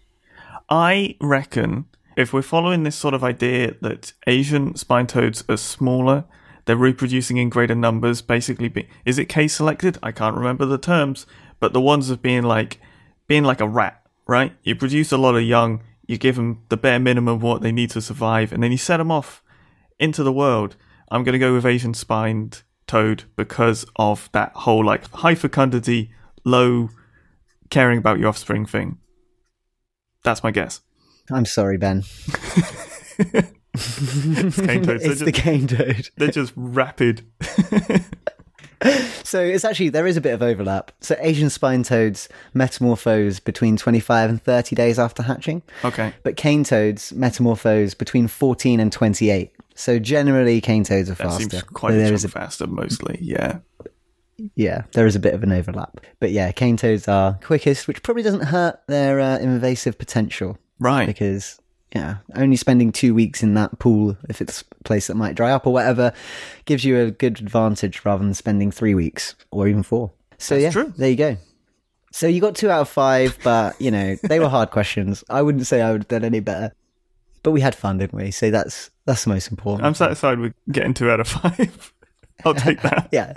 I 0.68 1.16
reckon 1.20 1.84
if 2.16 2.32
we're 2.32 2.42
following 2.42 2.82
this 2.82 2.96
sort 2.96 3.14
of 3.14 3.22
idea 3.22 3.76
that 3.80 4.12
Asian 4.26 4.74
spine 4.74 5.06
toads 5.06 5.44
are 5.48 5.56
smaller, 5.56 6.24
they're 6.64 6.76
reproducing 6.76 7.36
in 7.36 7.48
greater 7.48 7.74
numbers, 7.74 8.22
basically 8.22 8.68
be, 8.68 8.88
is 9.04 9.18
it 9.18 9.26
case 9.26 9.54
selected? 9.54 9.98
I 10.02 10.12
can't 10.12 10.36
remember 10.36 10.66
the 10.66 10.78
terms, 10.78 11.26
but 11.58 11.72
the 11.72 11.80
ones 11.80 12.10
of 12.10 12.22
being 12.22 12.42
like 12.42 12.80
being 13.26 13.44
like 13.44 13.60
a 13.60 13.68
rat, 13.68 14.02
right? 14.26 14.52
You 14.62 14.74
produce 14.74 15.12
a 15.12 15.18
lot 15.18 15.36
of 15.36 15.42
young, 15.42 15.82
you 16.06 16.18
give 16.18 16.36
them 16.36 16.62
the 16.68 16.76
bare 16.76 16.98
minimum 16.98 17.36
of 17.36 17.42
what 17.42 17.62
they 17.62 17.72
need 17.72 17.90
to 17.90 18.00
survive, 18.00 18.52
and 18.52 18.62
then 18.62 18.72
you 18.72 18.78
set 18.78 18.96
them 18.96 19.10
off 19.10 19.42
into 19.98 20.22
the 20.22 20.32
world. 20.32 20.76
I'm 21.10 21.24
going 21.24 21.32
to 21.34 21.38
go 21.38 21.54
with 21.54 21.66
Asian 21.66 21.94
spined 21.94 22.62
toad 22.86 23.24
because 23.36 23.86
of 23.96 24.28
that 24.32 24.52
whole 24.54 24.84
like 24.84 25.08
high 25.12 25.34
fecundity, 25.36 26.10
low 26.44 26.90
caring 27.70 27.98
about 27.98 28.18
your 28.18 28.28
offspring 28.28 28.66
thing. 28.66 28.98
That's 30.24 30.42
my 30.42 30.50
guess. 30.50 30.80
I'm 31.30 31.46
sorry, 31.46 31.78
Ben. 31.78 32.02
It's 33.74 34.56
cane 34.60 34.82
toads. 34.82 35.04
They're 35.04 35.14
the 35.14 35.30
just, 35.32 35.42
cane 35.42 35.66
toad. 35.66 36.08
they're 36.16 36.28
just 36.30 36.52
rapid. 36.56 37.22
So 39.24 39.40
it's 39.42 39.64
actually 39.64 39.90
there 39.90 40.06
is 40.06 40.16
a 40.16 40.20
bit 40.22 40.32
of 40.32 40.42
overlap. 40.42 40.90
So 41.00 41.14
Asian 41.20 41.50
spine 41.50 41.82
toads 41.82 42.28
metamorphose 42.54 43.38
between 43.38 43.76
25 43.76 44.30
and 44.30 44.42
30 44.42 44.74
days 44.74 44.98
after 44.98 45.22
hatching. 45.22 45.62
Okay. 45.84 46.14
but 46.22 46.36
cane 46.36 46.64
toads 46.64 47.12
metamorphose 47.12 47.92
between 47.94 48.26
14 48.26 48.80
and 48.80 48.90
28. 48.90 49.52
So 49.74 49.98
generally, 49.98 50.60
cane 50.62 50.84
toads 50.84 51.10
are 51.10 51.14
That 51.14 51.24
faster. 51.24 51.50
seems 51.50 51.62
quite 51.62 51.92
a 51.94 52.00
is 52.12 52.24
a, 52.24 52.28
faster, 52.28 52.66
mostly. 52.66 53.18
Yeah. 53.20 53.58
yeah, 54.56 54.82
there 54.92 55.06
is 55.06 55.14
a 55.14 55.20
bit 55.20 55.34
of 55.34 55.42
an 55.42 55.52
overlap. 55.52 56.00
But 56.18 56.30
yeah, 56.32 56.50
cane 56.50 56.76
toads 56.78 57.06
are 57.06 57.38
quickest, 57.42 57.86
which 57.86 58.02
probably 58.02 58.22
doesn't 58.22 58.44
hurt 58.44 58.80
their 58.88 59.20
uh, 59.20 59.38
invasive 59.38 59.98
potential 59.98 60.58
Right. 60.78 61.06
because 61.06 61.59
yeah, 61.94 62.18
only 62.36 62.56
spending 62.56 62.92
two 62.92 63.14
weeks 63.14 63.42
in 63.42 63.54
that 63.54 63.78
pool, 63.78 64.16
if 64.28 64.40
it's 64.40 64.62
a 64.62 64.84
place 64.84 65.08
that 65.08 65.16
might 65.16 65.34
dry 65.34 65.50
up 65.50 65.66
or 65.66 65.72
whatever, 65.72 66.12
gives 66.64 66.84
you 66.84 66.98
a 67.00 67.10
good 67.10 67.40
advantage 67.40 68.04
rather 68.04 68.22
than 68.24 68.34
spending 68.34 68.70
three 68.70 68.94
weeks 68.94 69.34
or 69.50 69.66
even 69.66 69.82
four. 69.82 70.12
So 70.38 70.54
That's 70.54 70.62
yeah, 70.74 70.82
true. 70.82 70.94
there 70.96 71.10
you 71.10 71.16
go. 71.16 71.36
So 72.12 72.26
you 72.26 72.40
got 72.40 72.54
two 72.54 72.70
out 72.70 72.80
of 72.82 72.88
five, 72.88 73.38
but 73.42 73.80
you 73.80 73.90
know 73.90 74.16
they 74.22 74.38
were 74.40 74.48
hard 74.48 74.70
questions. 74.72 75.24
I 75.28 75.42
wouldn't 75.42 75.66
say 75.66 75.80
I 75.82 75.92
would 75.92 76.02
have 76.02 76.08
done 76.08 76.24
any 76.24 76.40
better, 76.40 76.72
but 77.42 77.50
we 77.50 77.60
had 77.60 77.74
fun, 77.74 77.98
didn't 77.98 78.16
we? 78.18 78.30
So 78.30 78.50
that's 78.50 78.90
that's 79.04 79.24
the 79.24 79.30
most 79.30 79.50
important. 79.50 79.84
I'm 79.86 79.94
satisfied 79.94 80.38
with 80.38 80.54
getting 80.70 80.94
two 80.94 81.10
out 81.10 81.20
of 81.20 81.28
five. 81.28 81.92
I'll 82.44 82.54
take 82.54 82.80
that. 82.82 83.08
Yeah. 83.12 83.36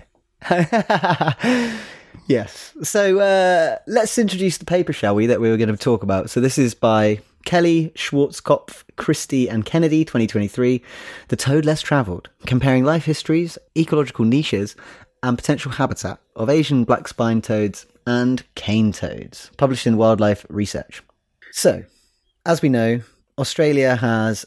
yes. 2.28 2.74
So 2.84 3.20
uh, 3.20 3.78
let's 3.88 4.18
introduce 4.18 4.58
the 4.58 4.66
paper, 4.66 4.94
shall 4.94 5.16
we, 5.16 5.26
that 5.28 5.40
we 5.42 5.50
were 5.50 5.58
going 5.58 5.70
to 5.70 5.78
talk 5.78 6.04
about. 6.04 6.30
So 6.30 6.40
this 6.42 6.58
is 6.58 6.74
by 6.76 7.22
Kelly, 7.46 7.92
Schwarzkopf, 7.96 8.84
Christy, 8.96 9.50
and 9.50 9.66
Kennedy, 9.66 10.06
2023. 10.06 10.82
The 11.28 11.36
Toad 11.36 11.66
Less 11.66 11.82
Travelled, 11.82 12.30
comparing 12.46 12.84
life 12.84 13.06
histories, 13.06 13.58
ecological 13.78 14.26
niches, 14.26 14.76
and 15.22 15.38
potential 15.38 15.72
habitat 15.72 16.20
of 16.36 16.50
Asian 16.50 16.84
black 16.84 17.08
spine 17.08 17.42
toads 17.42 17.86
and 18.06 18.44
cane 18.56 18.92
toads, 18.92 19.50
published 19.58 19.88
in 19.88 19.98
Wildlife 19.98 20.46
Research. 20.50 21.02
So, 21.52 21.84
as 22.46 22.62
we 22.62 22.70
know, 22.70 23.02
Australia 23.38 23.96
has 23.96 24.46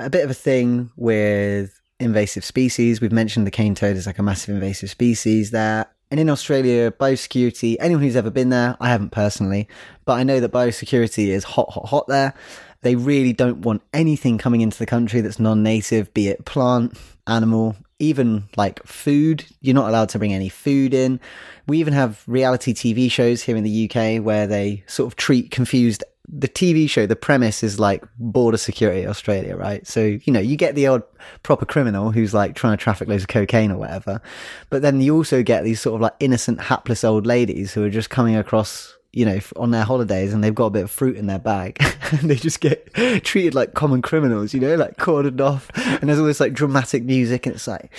a 0.00 0.10
bit 0.10 0.24
of 0.24 0.30
a 0.30 0.34
thing 0.34 0.90
with 0.96 1.80
invasive 2.00 2.44
species. 2.44 3.00
We've 3.00 3.12
mentioned 3.12 3.46
the 3.46 3.52
cane 3.52 3.74
toad 3.74 3.96
is 3.96 4.06
like 4.06 4.18
a 4.18 4.22
massive 4.22 4.54
invasive 4.54 4.90
species 4.90 5.50
there. 5.50 5.86
And 6.10 6.18
in 6.18 6.30
Australia, 6.30 6.90
biosecurity, 6.90 7.76
anyone 7.80 8.02
who's 8.02 8.16
ever 8.16 8.30
been 8.30 8.48
there, 8.48 8.76
I 8.80 8.88
haven't 8.88 9.10
personally, 9.10 9.68
but 10.06 10.14
I 10.14 10.22
know 10.22 10.40
that 10.40 10.52
biosecurity 10.52 11.28
is 11.28 11.44
hot, 11.44 11.70
hot, 11.70 11.86
hot 11.86 12.06
there. 12.06 12.34
They 12.80 12.94
really 12.94 13.32
don't 13.32 13.58
want 13.58 13.82
anything 13.92 14.38
coming 14.38 14.62
into 14.62 14.78
the 14.78 14.86
country 14.86 15.20
that's 15.20 15.38
non 15.38 15.62
native, 15.62 16.14
be 16.14 16.28
it 16.28 16.44
plant, 16.46 16.96
animal, 17.26 17.76
even 17.98 18.48
like 18.56 18.82
food. 18.86 19.44
You're 19.60 19.74
not 19.74 19.88
allowed 19.88 20.08
to 20.10 20.18
bring 20.18 20.32
any 20.32 20.48
food 20.48 20.94
in. 20.94 21.20
We 21.66 21.78
even 21.78 21.92
have 21.92 22.22
reality 22.26 22.72
TV 22.72 23.10
shows 23.10 23.42
here 23.42 23.56
in 23.56 23.64
the 23.64 23.90
UK 23.90 24.22
where 24.24 24.46
they 24.46 24.84
sort 24.86 25.08
of 25.08 25.16
treat 25.16 25.50
confused 25.50 26.04
the 26.30 26.48
TV 26.48 26.88
show, 26.88 27.06
the 27.06 27.16
premise 27.16 27.62
is 27.62 27.80
like 27.80 28.04
border 28.18 28.58
security 28.58 29.06
Australia, 29.06 29.56
right? 29.56 29.86
So, 29.86 30.04
you 30.04 30.32
know, 30.32 30.40
you 30.40 30.56
get 30.56 30.74
the 30.74 30.86
odd 30.86 31.02
proper 31.42 31.64
criminal 31.64 32.10
who's 32.10 32.34
like 32.34 32.54
trying 32.54 32.76
to 32.76 32.82
traffic 32.82 33.08
loads 33.08 33.22
of 33.22 33.28
cocaine 33.28 33.72
or 33.72 33.78
whatever. 33.78 34.20
But 34.68 34.82
then 34.82 35.00
you 35.00 35.16
also 35.16 35.42
get 35.42 35.64
these 35.64 35.80
sort 35.80 35.94
of 35.94 36.00
like 36.02 36.14
innocent, 36.20 36.60
hapless 36.60 37.02
old 37.02 37.26
ladies 37.26 37.72
who 37.72 37.82
are 37.82 37.90
just 37.90 38.10
coming 38.10 38.36
across, 38.36 38.96
you 39.12 39.24
know, 39.24 39.38
on 39.56 39.70
their 39.70 39.84
holidays 39.84 40.34
and 40.34 40.44
they've 40.44 40.54
got 40.54 40.66
a 40.66 40.70
bit 40.70 40.84
of 40.84 40.90
fruit 40.90 41.16
in 41.16 41.26
their 41.26 41.38
bag 41.38 41.82
and 42.10 42.30
they 42.30 42.36
just 42.36 42.60
get 42.60 42.92
treated 43.24 43.54
like 43.54 43.72
common 43.72 44.02
criminals, 44.02 44.52
you 44.52 44.60
know, 44.60 44.74
like 44.74 44.96
cordoned 44.98 45.40
off. 45.40 45.70
And 45.76 46.08
there's 46.08 46.18
all 46.18 46.26
this 46.26 46.40
like 46.40 46.52
dramatic 46.52 47.04
music 47.04 47.46
and 47.46 47.54
it's 47.54 47.66
like, 47.66 47.90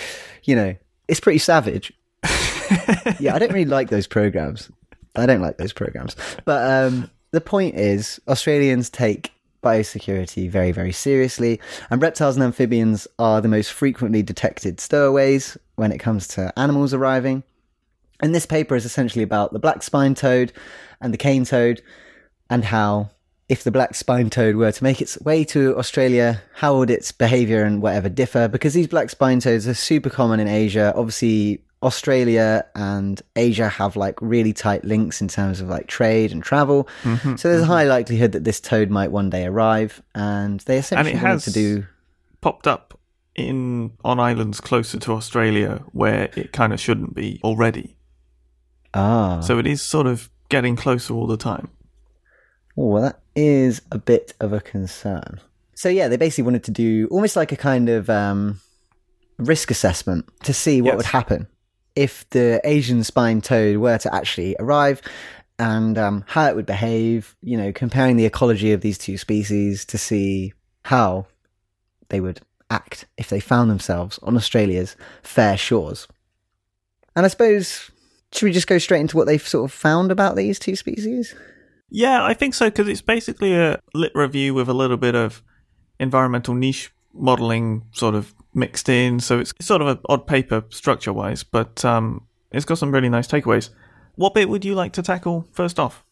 you 0.44 0.54
know, 0.54 0.76
it's 1.08 1.20
pretty 1.20 1.38
savage. 1.38 1.92
yeah, 3.18 3.34
I 3.34 3.38
don't 3.40 3.52
really 3.52 3.64
like 3.64 3.90
those 3.90 4.06
programs. 4.06 4.70
I 5.16 5.26
don't 5.26 5.42
like 5.42 5.58
those 5.58 5.72
programs. 5.72 6.14
But 6.44 6.70
um, 6.70 7.10
the 7.32 7.40
point 7.40 7.76
is, 7.76 8.20
Australians 8.28 8.90
take 8.90 9.32
biosecurity 9.62 10.48
very, 10.50 10.72
very 10.72 10.92
seriously, 10.92 11.60
and 11.90 12.00
reptiles 12.00 12.36
and 12.36 12.44
amphibians 12.44 13.06
are 13.18 13.40
the 13.40 13.48
most 13.48 13.72
frequently 13.72 14.22
detected 14.22 14.80
stowaways 14.80 15.56
when 15.76 15.92
it 15.92 15.98
comes 15.98 16.26
to 16.28 16.52
animals 16.58 16.94
arriving. 16.94 17.42
And 18.20 18.34
this 18.34 18.46
paper 18.46 18.74
is 18.74 18.84
essentially 18.84 19.22
about 19.22 19.52
the 19.52 19.58
black 19.58 19.82
spine 19.82 20.14
toad 20.14 20.52
and 21.00 21.12
the 21.12 21.18
cane 21.18 21.44
toad, 21.44 21.82
and 22.48 22.64
how, 22.64 23.10
if 23.48 23.64
the 23.64 23.70
black 23.70 23.94
spine 23.94 24.30
toad 24.30 24.56
were 24.56 24.72
to 24.72 24.84
make 24.84 25.00
its 25.00 25.20
way 25.20 25.44
to 25.44 25.76
Australia, 25.78 26.42
how 26.54 26.78
would 26.78 26.90
its 26.90 27.12
behavior 27.12 27.64
and 27.64 27.80
whatever 27.80 28.08
differ? 28.08 28.48
Because 28.48 28.74
these 28.74 28.88
black 28.88 29.10
spine 29.10 29.40
toads 29.40 29.68
are 29.68 29.74
super 29.74 30.10
common 30.10 30.40
in 30.40 30.48
Asia. 30.48 30.92
Obviously, 30.96 31.62
Australia 31.82 32.64
and 32.74 33.22
Asia 33.36 33.68
have 33.68 33.96
like 33.96 34.20
really 34.20 34.52
tight 34.52 34.84
links 34.84 35.20
in 35.22 35.28
terms 35.28 35.60
of 35.60 35.68
like 35.68 35.86
trade 35.86 36.30
and 36.32 36.42
travel. 36.42 36.86
Mhm, 37.04 37.38
So 37.38 37.48
there's 37.48 37.62
a 37.62 37.66
high 37.66 37.84
likelihood 37.84 38.32
that 38.32 38.44
this 38.44 38.60
toad 38.60 38.90
might 38.90 39.10
one 39.10 39.30
day 39.30 39.46
arrive, 39.46 40.02
and 40.14 40.60
they 40.60 40.78
essentially 40.78 41.14
wanted 41.14 41.26
has- 41.28 41.44
to 41.44 41.52
do. 41.52 41.86
Popped 42.42 42.66
up 42.66 42.98
in 43.34 43.92
on 44.04 44.18
islands 44.18 44.60
closer 44.60 44.98
to 44.98 45.12
Australia 45.12 45.82
where 45.92 46.30
it 46.36 46.52
kind 46.52 46.72
of 46.72 46.80
shouldn't 46.80 47.14
be 47.14 47.40
already. 47.44 47.96
Ah, 48.94 49.40
So 49.40 49.58
it 49.58 49.66
is 49.66 49.80
sort 49.82 50.06
of 50.06 50.28
getting 50.48 50.74
closer 50.76 51.14
all 51.14 51.26
the 51.26 51.36
time. 51.36 51.68
Oh, 52.76 52.86
well, 52.86 53.02
that 53.02 53.20
is 53.36 53.82
a 53.92 53.98
bit 53.98 54.32
of 54.40 54.52
a 54.52 54.60
concern. 54.60 55.40
So 55.74 55.88
yeah, 55.88 56.08
they 56.08 56.16
basically 56.16 56.44
wanted 56.44 56.64
to 56.64 56.70
do 56.70 57.08
almost 57.10 57.36
like 57.36 57.52
a 57.52 57.56
kind 57.56 57.88
of 57.88 58.10
um, 58.10 58.60
risk 59.38 59.70
assessment 59.70 60.26
to 60.44 60.52
see 60.52 60.80
what 60.82 60.88
Yes. 60.92 60.96
would 60.96 61.06
happen 61.06 61.46
if 62.00 62.28
the 62.30 62.62
Asian 62.64 63.04
spine 63.04 63.42
toad 63.42 63.76
were 63.76 63.98
to 63.98 64.14
actually 64.14 64.56
arrive 64.58 65.02
and 65.58 65.98
um, 65.98 66.24
how 66.26 66.46
it 66.46 66.56
would 66.56 66.64
behave. 66.64 67.36
You 67.42 67.58
know, 67.58 67.72
comparing 67.72 68.16
the 68.16 68.24
ecology 68.24 68.72
of 68.72 68.80
these 68.80 68.96
two 68.96 69.18
species 69.18 69.84
to 69.84 69.98
see 69.98 70.54
how 70.86 71.26
they 72.08 72.20
would 72.20 72.40
act 72.70 73.04
if 73.18 73.28
they 73.28 73.38
found 73.38 73.70
themselves 73.70 74.18
on 74.22 74.34
Australia's 74.34 74.96
fair 75.22 75.58
shores. 75.58 76.08
And 77.14 77.26
I 77.26 77.28
suppose 77.28 77.90
should 78.32 78.46
we 78.46 78.52
just 78.52 78.66
go 78.66 78.78
straight 78.78 79.00
into 79.00 79.18
what 79.18 79.26
they've 79.26 79.46
sort 79.46 79.66
of 79.66 79.72
found 79.72 80.10
about 80.10 80.36
these 80.36 80.58
two 80.58 80.76
species? 80.76 81.34
Yeah, 81.90 82.24
I 82.24 82.32
think 82.32 82.54
so 82.54 82.66
because 82.66 82.88
it's 82.88 83.02
basically 83.02 83.54
a 83.54 83.78
lit 83.92 84.12
review 84.14 84.54
with 84.54 84.70
a 84.70 84.74
little 84.74 84.96
bit 84.96 85.14
of 85.14 85.42
environmental 85.98 86.54
niche 86.54 86.92
modeling 87.12 87.82
sort 87.92 88.14
of 88.14 88.32
mixed 88.54 88.88
in. 88.88 89.20
So 89.20 89.38
it's 89.38 89.52
sort 89.60 89.82
of 89.82 89.88
an 89.88 89.98
odd 90.08 90.26
paper 90.26 90.64
structure 90.70 91.12
wise, 91.12 91.42
but 91.42 91.84
um, 91.84 92.26
it's 92.50 92.64
got 92.64 92.78
some 92.78 92.92
really 92.92 93.08
nice 93.08 93.26
takeaways. 93.26 93.70
What 94.16 94.34
bit 94.34 94.48
would 94.48 94.64
you 94.64 94.74
like 94.74 94.92
to 94.94 95.02
tackle 95.02 95.46
first 95.52 95.78
off? 95.78 96.04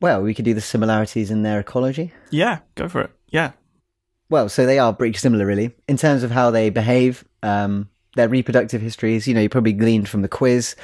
Well, 0.00 0.22
we 0.22 0.34
could 0.34 0.44
do 0.44 0.54
the 0.54 0.60
similarities 0.60 1.30
in 1.30 1.42
their 1.42 1.60
ecology. 1.60 2.12
Yeah, 2.30 2.60
go 2.74 2.88
for 2.88 3.02
it. 3.02 3.10
Yeah. 3.30 3.52
Well, 4.30 4.48
so 4.48 4.66
they 4.66 4.78
are 4.78 4.92
pretty 4.92 5.16
similar, 5.16 5.46
really, 5.46 5.74
in 5.88 5.96
terms 5.96 6.22
of 6.22 6.30
how 6.30 6.50
they 6.50 6.70
behave, 6.70 7.24
um, 7.42 7.88
their 8.14 8.28
reproductive 8.28 8.82
histories. 8.82 9.26
You 9.26 9.34
know, 9.34 9.40
you 9.40 9.48
probably 9.48 9.72
gleaned 9.72 10.08
from 10.08 10.22
the 10.22 10.28
quiz. 10.28 10.76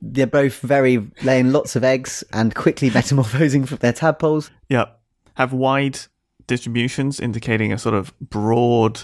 They're 0.00 0.26
both 0.26 0.60
very 0.60 0.98
laying 1.22 1.50
lots 1.50 1.76
of 1.76 1.84
eggs 1.84 2.22
and 2.32 2.54
quickly 2.54 2.90
metamorphosing 2.94 3.64
from 3.64 3.78
their 3.78 3.92
tadpoles. 3.92 4.50
Yeah. 4.68 4.86
Have 5.34 5.52
wide 5.52 5.98
distributions 6.46 7.20
indicating 7.20 7.72
a 7.72 7.78
sort 7.78 7.94
of 7.94 8.16
broad 8.20 9.00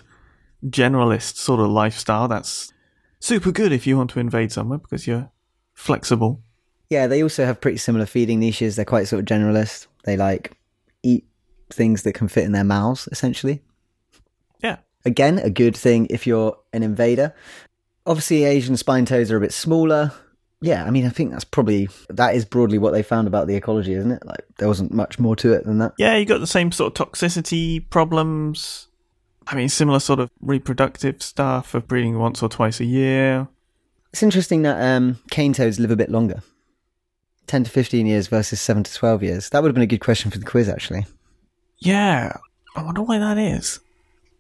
generalist 0.67 1.37
sort 1.37 1.61
of 1.61 1.69
lifestyle. 1.69 2.29
That's 2.29 2.73
super 3.21 3.53
good 3.53 3.73
if 3.73 3.87
you 3.87 3.97
want 3.97 4.11
to 4.11 4.21
invade 4.21 4.53
somewhere 4.53 4.79
because 4.79 5.07
you're 5.07 5.31
flexible. 5.75 6.43
Yeah, 6.89 7.07
they 7.07 7.23
also 7.23 7.45
have 7.45 7.61
pretty 7.61 7.79
similar 7.79 8.07
feeding 8.07 8.41
niches. 8.41 8.77
They're 8.77 8.85
quite 8.85 9.07
sort 9.09 9.21
of 9.21 9.27
generalist. 9.27 9.87
They 10.05 10.17
like 10.17 10.57
eat 11.03 11.25
things 11.71 12.03
that 12.03 12.15
can 12.15 12.29
fit 12.29 12.45
in 12.45 12.53
their 12.53 12.65
mouths, 12.65 13.09
essentially. 13.13 13.63
Yeah. 14.63 14.79
Again, 15.05 15.39
a 15.39 15.51
good 15.51 15.77
thing 15.77 16.09
if 16.11 16.27
you're 16.27 16.59
an 16.73 16.83
invader. 16.83 17.35
Obviously, 18.07 18.45
Asian 18.45 18.77
spine 18.77 19.05
toads 19.05 19.31
are 19.31 19.37
a 19.37 19.41
bit 19.41 19.53
smaller. 19.53 20.13
Yeah, 20.63 20.85
I 20.85 20.91
mean, 20.91 21.07
I 21.07 21.11
think 21.11 21.31
that's 21.31 21.45
probably 21.45 21.89
that 22.11 22.35
is 22.35 22.45
broadly 22.45 22.77
what 22.77 22.93
they 22.93 23.03
found 23.03 23.27
about 23.27 23.47
the 23.47 23.55
ecology, 23.55 23.95
isn't 23.95 24.11
it? 24.11 24.27
Like 24.27 24.45
there 24.59 24.69
wasn't 24.69 24.93
much 24.93 25.19
more 25.19 25.35
to 25.37 25.53
it 25.53 25.65
than 25.65 25.79
that. 25.79 25.95
Yeah, 25.97 26.17
you 26.17 26.27
got 26.27 26.41
the 26.41 26.47
same 26.47 26.71
sort 26.71 26.99
of 26.99 27.09
toxicity 27.09 27.89
problems. 27.89 28.89
I 29.51 29.57
mean, 29.57 29.69
similar 29.69 29.99
sort 29.99 30.21
of 30.21 30.31
reproductive 30.41 31.21
stuff 31.23 31.75
of 31.75 31.89
breeding 31.89 32.19
once 32.19 32.41
or 32.41 32.49
twice 32.49 32.79
a 32.79 32.85
year. 32.85 33.49
It's 34.13 34.23
interesting 34.23 34.63
that 34.63 34.81
um, 34.81 35.19
cane 35.31 35.53
toads 35.53 35.81
live 35.81 35.91
a 35.91 35.97
bit 35.97 36.09
longer, 36.09 36.43
ten 37.49 37.65
to 37.65 37.71
fifteen 37.71 38.07
years 38.07 38.29
versus 38.29 38.61
seven 38.61 38.85
to 38.85 38.95
twelve 38.95 39.25
years. 39.25 39.51
That 39.51 39.63
would 39.63 39.69
have 39.69 39.75
been 39.75 39.83
a 39.83 39.89
good 39.89 40.01
question 40.01 40.31
for 40.31 40.39
the 40.39 40.47
quiz, 40.47 40.69
actually. 40.69 41.07
Yeah, 41.79 42.37
I 42.77 42.83
wonder 42.85 43.03
why 43.03 43.19
that 43.19 43.39
is. 43.39 43.81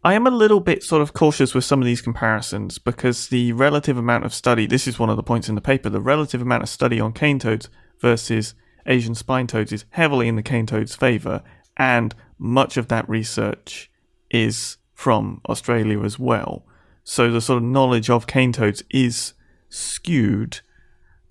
I 0.04 0.14
am 0.14 0.26
a 0.26 0.30
little 0.30 0.60
bit 0.60 0.82
sort 0.82 1.02
of 1.02 1.12
cautious 1.12 1.54
with 1.54 1.64
some 1.64 1.80
of 1.80 1.86
these 1.86 2.00
comparisons 2.00 2.78
because 2.78 3.28
the 3.28 3.52
relative 3.52 3.98
amount 3.98 4.24
of 4.24 4.32
study, 4.32 4.66
this 4.66 4.86
is 4.86 4.98
one 4.98 5.10
of 5.10 5.16
the 5.16 5.22
points 5.22 5.48
in 5.48 5.56
the 5.56 5.60
paper, 5.60 5.90
the 5.90 6.00
relative 6.00 6.40
amount 6.40 6.62
of 6.62 6.68
study 6.68 7.00
on 7.00 7.12
cane 7.12 7.38
toads 7.38 7.68
versus 8.00 8.54
Asian 8.86 9.14
spine 9.14 9.46
toads 9.46 9.72
is 9.72 9.84
heavily 9.90 10.26
in 10.26 10.36
the 10.36 10.42
cane 10.42 10.66
toad's 10.66 10.94
favour, 10.94 11.42
and 11.76 12.14
much 12.38 12.76
of 12.76 12.88
that 12.88 13.08
research 13.08 13.90
is 14.30 14.78
from 15.00 15.40
Australia 15.48 16.02
as 16.02 16.18
well. 16.18 16.62
So 17.04 17.30
the 17.32 17.40
sort 17.40 17.56
of 17.62 17.68
knowledge 17.68 18.10
of 18.10 18.26
cane 18.26 18.52
toads 18.52 18.82
is 18.90 19.32
skewed, 19.70 20.60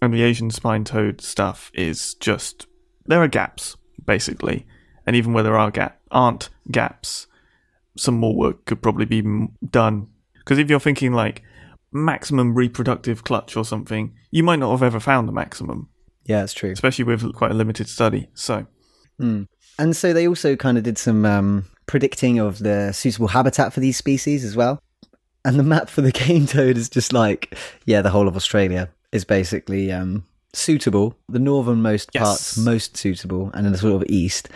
and 0.02 0.12
the 0.12 0.24
Asian 0.24 0.50
spine 0.50 0.84
toad 0.84 1.22
stuff 1.22 1.70
is 1.76 2.16
just 2.16 2.66
there 3.06 3.22
are 3.22 3.28
gaps 3.28 3.78
basically, 4.04 4.66
and 5.06 5.16
even 5.16 5.34
where 5.34 5.44
there 5.44 5.58
are 5.58 5.70
gap 5.70 6.00
aren't 6.10 6.50
gaps, 6.72 7.28
some 7.96 8.16
more 8.18 8.36
work 8.36 8.66
could 8.66 8.82
probably 8.82 9.06
be 9.06 9.20
m- 9.20 9.50
done. 9.70 10.08
Because 10.34 10.58
if 10.58 10.68
you're 10.70 10.80
thinking 10.80 11.14
like 11.14 11.44
maximum 11.92 12.56
reproductive 12.56 13.24
clutch 13.24 13.56
or 13.56 13.64
something, 13.64 14.16
you 14.32 14.42
might 14.42 14.58
not 14.60 14.72
have 14.72 14.82
ever 14.84 15.00
found 15.00 15.28
the 15.28 15.32
maximum, 15.32 15.90
Yeah, 16.26 16.40
that's 16.40 16.54
true. 16.54 16.72
especially 16.72 17.06
with 17.06 17.34
quite 17.36 17.52
a 17.52 17.54
limited 17.56 17.88
study. 17.88 18.30
So 18.34 18.66
Mm. 19.22 19.48
And 19.78 19.96
so 19.96 20.14
they 20.14 20.28
also 20.28 20.56
kind 20.56 20.78
of 20.78 20.84
did 20.86 20.98
some 20.98 21.26
um, 21.26 21.66
predicting 21.90 22.38
of 22.40 22.60
the 22.60 22.92
suitable 22.94 23.30
habitat 23.30 23.74
for 23.74 23.80
these 23.80 23.98
species 23.98 24.46
as 24.46 24.56
well. 24.56 24.80
And 25.44 25.58
the 25.58 25.64
map 25.64 25.90
for 25.90 26.02
the 26.02 26.12
cane 26.24 26.46
toad 26.46 26.78
is 26.78 26.88
just 26.88 27.12
like, 27.12 27.58
yeah, 27.86 28.02
the 28.04 28.12
whole 28.12 28.28
of 28.28 28.36
Australia 28.36 28.90
is 29.12 29.26
basically 29.26 29.92
um, 29.92 30.24
suitable. 30.54 31.16
The 31.30 31.40
northernmost 31.40 32.12
Yes. 32.14 32.24
parts 32.24 32.58
most 32.58 32.96
suitable, 32.96 33.50
and 33.56 33.66
then 33.66 33.72
the 33.72 33.80
sort 33.80 33.96
of 34.02 34.08
east. 34.08 34.50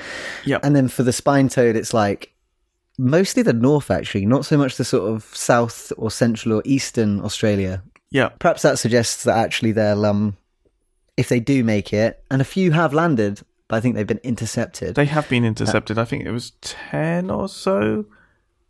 Yep. 0.46 0.62
And 0.64 0.76
then 0.76 0.88
for 0.88 1.02
the 1.02 1.12
spine 1.12 1.50
toad, 1.50 1.76
it's 1.76 1.92
like 1.94 2.32
mostly 3.00 3.42
the 3.42 3.54
north 3.54 3.90
actually, 3.90 4.26
not 4.28 4.46
so 4.46 4.56
much 4.56 4.78
the 4.78 4.86
sort 4.86 5.12
of 5.12 5.24
south 5.36 5.92
or 5.98 6.12
central 6.12 6.60
or 6.60 6.62
eastern 6.66 7.20
Australia. 7.22 7.82
yeah, 8.12 8.30
Perhaps 8.38 8.62
that 8.62 8.78
suggests 8.78 9.24
that 9.24 9.36
actually 9.38 9.72
they'll, 9.72 10.06
um, 10.06 10.38
if 11.18 11.30
they 11.30 11.40
do 11.40 11.64
make 11.64 11.92
it, 11.94 12.24
and 12.30 12.42
a 12.44 12.46
few 12.46 12.72
have 12.74 12.94
landed, 12.94 13.42
but 13.74 13.78
I 13.78 13.82
think 13.82 13.96
they've 13.96 14.06
been 14.06 14.20
intercepted. 14.20 14.94
they 14.94 15.06
have 15.06 15.28
been 15.28 15.44
intercepted. 15.44 15.98
I 15.98 16.06
think 16.06 16.26
it 16.26 16.32
was 16.32 16.52
ten 16.62 17.32
or 17.32 17.50
so. 17.50 18.06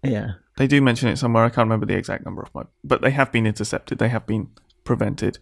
yeah. 0.02 0.36
They 0.56 0.66
do 0.66 0.82
mention 0.82 1.10
it 1.10 1.18
somewhere. 1.18 1.44
I 1.44 1.50
can't 1.50 1.66
remember 1.66 1.86
the 1.86 1.98
exact 1.98 2.24
number 2.24 2.42
of 2.42 2.56
my, 2.56 2.64
but 2.86 3.02
they 3.02 3.12
have 3.12 3.30
been 3.30 3.46
intercepted. 3.46 3.98
They 3.98 4.08
have 4.08 4.26
been 4.26 4.48
prevented. 4.86 5.40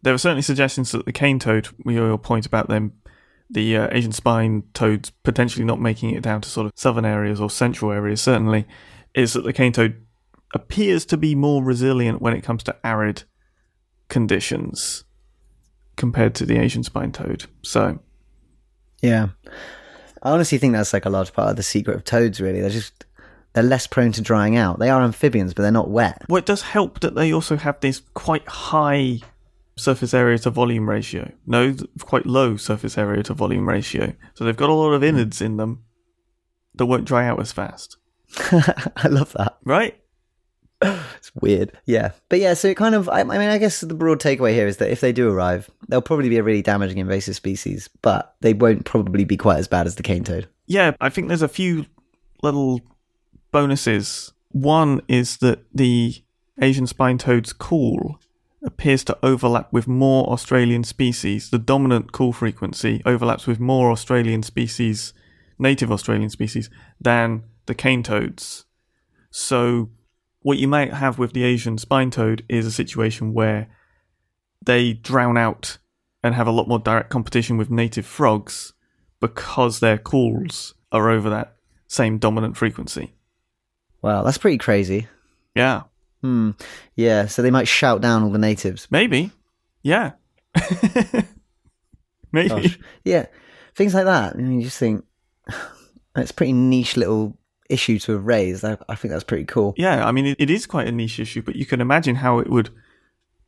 There 0.00 0.14
are 0.14 0.18
certainly 0.18 0.40
suggestions 0.40 0.92
that 0.92 1.04
the 1.04 1.12
cane 1.12 1.38
toad, 1.38 1.68
we 1.84 1.96
your 1.96 2.16
point 2.16 2.46
about 2.46 2.70
them, 2.70 2.94
the 3.50 3.76
uh, 3.76 3.88
Asian 3.92 4.12
spine 4.12 4.62
toads 4.72 5.10
potentially 5.10 5.66
not 5.66 5.78
making 5.78 6.14
it 6.14 6.22
down 6.22 6.40
to 6.40 6.48
sort 6.48 6.64
of 6.64 6.72
southern 6.74 7.04
areas 7.04 7.38
or 7.38 7.50
central 7.50 7.92
areas, 7.92 8.22
certainly, 8.22 8.66
is 9.14 9.34
that 9.34 9.44
the 9.44 9.52
cane 9.52 9.74
toad 9.74 10.06
appears 10.54 11.04
to 11.04 11.18
be 11.18 11.34
more 11.34 11.62
resilient 11.62 12.22
when 12.22 12.32
it 12.32 12.42
comes 12.42 12.62
to 12.62 12.76
arid 12.82 13.24
conditions 14.08 15.04
compared 15.96 16.34
to 16.36 16.46
the 16.46 16.56
Asian 16.56 16.82
spine 16.82 17.12
toad. 17.12 17.44
So, 17.60 17.98
Yeah. 19.02 19.28
I 20.22 20.30
honestly 20.30 20.58
think 20.58 20.72
that's 20.72 20.92
like 20.92 21.04
a 21.04 21.10
large 21.10 21.32
part 21.32 21.50
of 21.50 21.56
the 21.56 21.62
secret 21.62 21.96
of 21.96 22.04
toads, 22.04 22.40
really. 22.40 22.60
They're 22.60 22.70
just, 22.70 23.04
they're 23.52 23.62
less 23.64 23.86
prone 23.86 24.12
to 24.12 24.20
drying 24.22 24.56
out. 24.56 24.78
They 24.78 24.88
are 24.88 25.02
amphibians, 25.02 25.52
but 25.52 25.62
they're 25.62 25.72
not 25.72 25.90
wet. 25.90 26.22
Well, 26.28 26.38
it 26.38 26.46
does 26.46 26.62
help 26.62 27.00
that 27.00 27.14
they 27.14 27.32
also 27.32 27.56
have 27.56 27.80
this 27.80 28.02
quite 28.14 28.46
high 28.48 29.18
surface 29.76 30.14
area 30.14 30.38
to 30.38 30.50
volume 30.50 30.88
ratio. 30.88 31.32
No, 31.46 31.74
quite 32.00 32.26
low 32.26 32.56
surface 32.56 32.96
area 32.96 33.22
to 33.24 33.34
volume 33.34 33.68
ratio. 33.68 34.14
So 34.34 34.44
they've 34.44 34.56
got 34.56 34.70
a 34.70 34.74
lot 34.74 34.92
of 34.92 35.02
innards 35.02 35.42
in 35.42 35.56
them 35.56 35.84
that 36.74 36.86
won't 36.86 37.04
dry 37.04 37.26
out 37.26 37.40
as 37.40 37.52
fast. 37.52 37.96
I 38.36 39.08
love 39.08 39.32
that. 39.32 39.58
Right? 39.64 40.01
It's 40.82 41.32
weird. 41.34 41.72
Yeah. 41.84 42.12
But 42.28 42.40
yeah, 42.40 42.54
so 42.54 42.68
it 42.68 42.76
kind 42.76 42.94
of, 42.94 43.08
I, 43.08 43.20
I 43.20 43.24
mean, 43.24 43.40
I 43.40 43.58
guess 43.58 43.80
the 43.80 43.94
broad 43.94 44.20
takeaway 44.20 44.52
here 44.52 44.66
is 44.66 44.78
that 44.78 44.90
if 44.90 45.00
they 45.00 45.12
do 45.12 45.30
arrive, 45.30 45.70
they'll 45.88 46.02
probably 46.02 46.28
be 46.28 46.38
a 46.38 46.42
really 46.42 46.62
damaging 46.62 46.98
invasive 46.98 47.36
species, 47.36 47.88
but 48.02 48.34
they 48.40 48.52
won't 48.52 48.84
probably 48.84 49.24
be 49.24 49.36
quite 49.36 49.58
as 49.58 49.68
bad 49.68 49.86
as 49.86 49.96
the 49.96 50.02
cane 50.02 50.24
toad. 50.24 50.48
Yeah, 50.66 50.92
I 51.00 51.08
think 51.08 51.28
there's 51.28 51.42
a 51.42 51.48
few 51.48 51.86
little 52.42 52.80
bonuses. 53.50 54.32
One 54.50 55.00
is 55.08 55.38
that 55.38 55.64
the 55.74 56.22
Asian 56.60 56.86
spine 56.86 57.18
toad's 57.18 57.52
call 57.52 58.18
appears 58.64 59.02
to 59.04 59.18
overlap 59.22 59.72
with 59.72 59.88
more 59.88 60.28
Australian 60.30 60.84
species. 60.84 61.50
The 61.50 61.58
dominant 61.58 62.12
call 62.12 62.32
frequency 62.32 63.02
overlaps 63.04 63.46
with 63.46 63.58
more 63.58 63.90
Australian 63.90 64.42
species, 64.42 65.12
native 65.58 65.90
Australian 65.90 66.30
species, 66.30 66.70
than 67.00 67.44
the 67.66 67.74
cane 67.74 68.02
toads. 68.02 68.64
So, 69.30 69.90
what 70.42 70.58
you 70.58 70.68
might 70.68 70.92
have 70.92 71.18
with 71.18 71.32
the 71.32 71.44
Asian 71.44 71.78
spine 71.78 72.10
toad 72.10 72.44
is 72.48 72.66
a 72.66 72.70
situation 72.72 73.32
where 73.32 73.68
they 74.64 74.92
drown 74.92 75.36
out 75.36 75.78
and 76.22 76.34
have 76.34 76.46
a 76.46 76.52
lot 76.52 76.68
more 76.68 76.78
direct 76.78 77.10
competition 77.10 77.56
with 77.56 77.70
native 77.70 78.06
frogs 78.06 78.72
because 79.20 79.80
their 79.80 79.98
calls 79.98 80.74
are 80.90 81.10
over 81.10 81.30
that 81.30 81.56
same 81.88 82.18
dominant 82.18 82.56
frequency. 82.56 83.14
Wow, 84.02 84.22
that's 84.22 84.38
pretty 84.38 84.58
crazy. 84.58 85.06
Yeah, 85.54 85.82
Hmm. 86.22 86.50
Yeah, 86.94 87.26
so 87.26 87.42
they 87.42 87.50
might 87.50 87.66
shout 87.66 88.00
down 88.00 88.22
all 88.22 88.30
the 88.30 88.38
natives. 88.38 88.86
maybe. 88.90 89.32
Yeah. 89.82 90.12
Maybe. 92.32 92.48
Gosh. 92.48 92.78
Yeah, 93.04 93.26
things 93.74 93.92
like 93.94 94.04
that. 94.04 94.36
And 94.36 94.54
you 94.54 94.62
just 94.62 94.78
think 94.78 95.04
it's 96.16 96.32
pretty 96.32 96.52
niche 96.52 96.96
little 96.96 97.36
issue 97.72 97.98
to 98.00 98.12
have 98.12 98.26
raised. 98.26 98.64
I, 98.64 98.76
I 98.88 98.94
think 98.94 99.12
that's 99.12 99.24
pretty 99.24 99.44
cool. 99.44 99.74
Yeah, 99.76 100.06
I 100.06 100.12
mean, 100.12 100.26
it, 100.26 100.36
it 100.38 100.50
is 100.50 100.66
quite 100.66 100.86
a 100.86 100.92
niche 100.92 101.18
issue, 101.18 101.42
but 101.42 101.56
you 101.56 101.66
can 101.66 101.80
imagine 101.80 102.16
how 102.16 102.38
it 102.38 102.48
would 102.48 102.70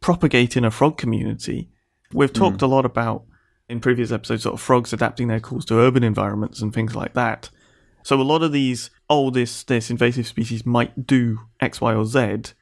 propagate 0.01 0.57
in 0.57 0.65
a 0.65 0.71
frog 0.71 0.99
community. 0.99 1.71
We've 2.13 2.31
hmm. 2.31 2.39
talked 2.39 2.63
a 2.63 2.67
lot 2.67 2.85
about 2.85 3.25
in 3.69 3.81
previous 3.81 4.13
episodes 4.13 4.43
sort 4.43 4.55
of 4.55 4.61
frogs 4.61 4.93
adapting 4.93 5.29
their 5.29 5.41
calls 5.41 5.65
to 5.67 5.79
urban 5.79 6.05
environments 6.05 6.61
and 6.61 6.73
things 6.73 6.95
like 6.95 7.15
that. 7.15 7.51
So 8.03 8.21
a 8.21 8.23
lot 8.23 8.43
of 8.43 8.53
these, 8.53 8.91
oh, 9.09 9.31
this 9.31 9.63
this 9.63 9.91
invasive 9.91 10.27
species 10.27 10.67
might 10.67 11.07
do 11.07 11.41
X, 11.61 11.81
Y, 11.81 11.95
or 11.95 12.05
Z, 12.05 12.53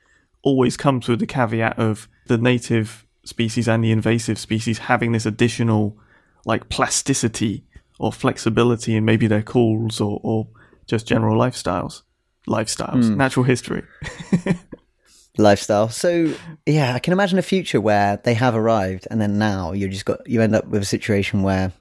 always 0.43 0.77
comes 0.77 1.09
with 1.09 1.19
the 1.19 1.27
caveat 1.27 1.79
of 1.79 2.09
the 2.27 2.39
native 2.39 3.07
species 3.25 3.69
and 3.69 3.83
the 3.83 3.91
invasive 3.91 4.39
species 4.39 4.79
having 4.79 5.13
this 5.13 5.27
additional 5.27 5.97
like 6.45 6.69
plasticity 6.69 7.65
or 7.99 8.13
flexibility 8.13 8.97
in 8.97 9.05
maybe 9.05 9.27
their 9.27 9.43
calls 9.43 10.01
or, 10.01 10.21
or 10.23 10.49
just 10.93 11.07
general 11.07 11.39
lifestyles. 11.39 12.03
Lifestyles, 12.47 13.17
natural 13.17 13.45
history. 13.45 13.83
lifestyle. 15.39 15.89
So 15.89 16.35
yeah, 16.67 16.95
I 16.95 16.99
can 16.99 17.13
imagine 17.13 17.39
a 17.39 17.43
future 17.43 17.81
where 17.81 18.19
they 18.25 18.35
have 18.35 18.55
arrived, 18.55 19.07
and 19.11 19.21
then 19.21 19.39
now 19.39 19.73
you 19.73 19.89
just 19.89 20.05
got 20.05 20.29
you 20.29 20.43
end 20.43 20.55
up 20.55 20.67
with 20.67 20.83
a 20.83 20.87
situation 20.87 21.43
where 21.43 21.73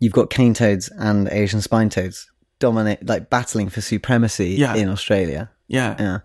you've 0.00 0.12
got 0.12 0.30
cane 0.30 0.54
toads 0.54 0.88
and 0.88 1.28
Asian 1.28 1.60
spine 1.60 1.88
toads 1.88 2.30
dominate, 2.58 3.06
like 3.06 3.30
battling 3.30 3.68
for 3.68 3.80
supremacy 3.80 4.50
Yeah. 4.58 4.74
in 4.74 4.88
Australia. 4.88 5.50
Yeah. 5.68 5.94
Yeah, 5.98 6.18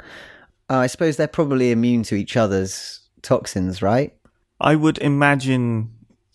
uh, 0.70 0.78
I 0.78 0.88
suppose 0.88 1.18
they're 1.18 1.28
probably 1.28 1.72
immune 1.72 2.04
to 2.04 2.16
each 2.16 2.36
other's 2.38 3.02
toxins, 3.22 3.82
right? 3.82 4.14
I 4.60 4.76
would 4.76 4.98
imagine 5.00 5.92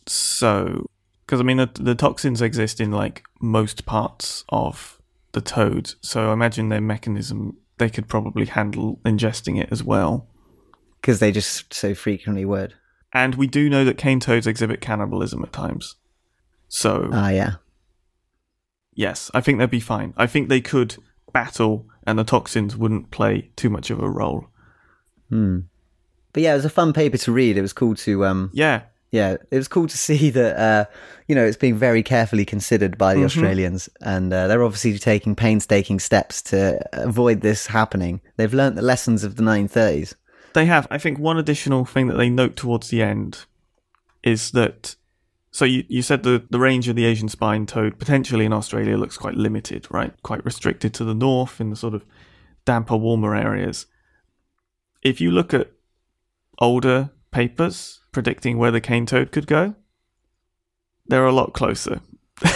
so. 0.06 0.86
Because, 1.24 1.40
I 1.40 1.42
mean, 1.44 1.56
the, 1.56 1.70
the 1.80 1.94
toxins 1.96 2.40
exist 2.40 2.80
in 2.80 2.92
like 2.92 3.24
most 3.40 3.84
parts 3.86 4.44
of 4.48 4.95
the 5.36 5.42
toad. 5.42 5.92
So 6.00 6.30
I 6.30 6.32
imagine 6.32 6.70
their 6.70 6.80
mechanism, 6.80 7.58
they 7.76 7.90
could 7.90 8.08
probably 8.08 8.46
handle 8.46 8.98
ingesting 9.04 9.60
it 9.62 9.68
as 9.70 9.84
well. 9.84 10.26
Because 11.00 11.20
they 11.20 11.30
just 11.30 11.72
so 11.74 11.94
frequently 11.94 12.44
would. 12.46 12.72
And 13.12 13.34
we 13.34 13.46
do 13.46 13.68
know 13.68 13.84
that 13.84 13.98
cane 13.98 14.18
toads 14.18 14.46
exhibit 14.46 14.80
cannibalism 14.80 15.42
at 15.44 15.52
times. 15.52 15.96
So, 16.68 17.10
Ah, 17.12 17.28
yeah. 17.28 17.52
yes, 18.94 19.30
I 19.34 19.40
think 19.42 19.58
they'd 19.58 19.70
be 19.70 19.78
fine. 19.78 20.14
I 20.16 20.26
think 20.26 20.48
they 20.48 20.60
could 20.62 20.96
battle 21.32 21.86
and 22.06 22.18
the 22.18 22.24
toxins 22.24 22.76
wouldn't 22.76 23.10
play 23.10 23.50
too 23.56 23.68
much 23.68 23.90
of 23.90 24.00
a 24.00 24.08
role. 24.10 24.48
Hmm. 25.28 25.60
But 26.32 26.42
yeah, 26.42 26.52
it 26.52 26.56
was 26.56 26.64
a 26.64 26.70
fun 26.70 26.92
paper 26.92 27.18
to 27.18 27.32
read. 27.32 27.56
It 27.58 27.62
was 27.62 27.72
cool 27.72 27.94
to 27.96 28.24
um, 28.24 28.50
Yeah. 28.54 28.82
Yeah, 29.16 29.36
it 29.50 29.56
was 29.56 29.66
cool 29.66 29.88
to 29.88 29.96
see 29.96 30.30
that 30.38 30.56
uh, 30.58 30.84
you 31.26 31.34
know 31.34 31.44
it's 31.44 31.56
being 31.56 31.76
very 31.76 32.02
carefully 32.02 32.44
considered 32.44 32.98
by 32.98 33.14
the 33.14 33.20
Mm-hmm. 33.20 33.26
Australians, 33.26 33.88
and 34.02 34.32
uh, 34.32 34.46
they're 34.46 34.62
obviously 34.62 34.98
taking 34.98 35.34
painstaking 35.34 35.98
steps 35.98 36.42
to 36.42 36.78
avoid 36.92 37.40
this 37.40 37.66
happening. 37.66 38.20
They've 38.36 38.52
learnt 38.52 38.76
the 38.76 38.82
lessons 38.82 39.24
of 39.24 39.36
the 39.36 39.42
1930s. 39.42 40.14
They 40.52 40.66
have. 40.66 40.86
I 40.90 40.98
think 40.98 41.18
one 41.18 41.38
additional 41.38 41.84
thing 41.84 42.08
that 42.08 42.16
they 42.16 42.28
note 42.28 42.56
towards 42.56 42.88
the 42.90 43.02
end 43.02 43.46
is 44.22 44.50
that. 44.52 44.96
So 45.50 45.64
you, 45.64 45.84
you 45.88 46.02
said 46.02 46.22
the, 46.22 46.44
the 46.50 46.58
range 46.58 46.86
of 46.86 46.96
the 46.96 47.06
Asian 47.06 47.30
spine 47.30 47.64
toad 47.64 47.98
potentially 47.98 48.44
in 48.44 48.52
Australia 48.52 48.98
looks 48.98 49.16
quite 49.16 49.36
limited, 49.36 49.86
right? 49.90 50.12
Quite 50.22 50.44
restricted 50.44 50.92
to 50.94 51.04
the 51.04 51.14
north 51.14 51.62
in 51.62 51.70
the 51.70 51.76
sort 51.76 51.94
of 51.94 52.04
damper, 52.66 52.96
warmer 52.96 53.34
areas. 53.34 53.86
If 55.00 55.18
you 55.18 55.30
look 55.30 55.54
at 55.54 55.72
older 56.58 57.10
papers 57.36 58.00
predicting 58.12 58.56
where 58.56 58.70
the 58.70 58.80
cane 58.80 59.04
toad 59.04 59.30
could 59.30 59.46
go, 59.46 59.74
they're 61.06 61.26
a 61.26 61.32
lot 61.32 61.52
closer. 61.52 62.00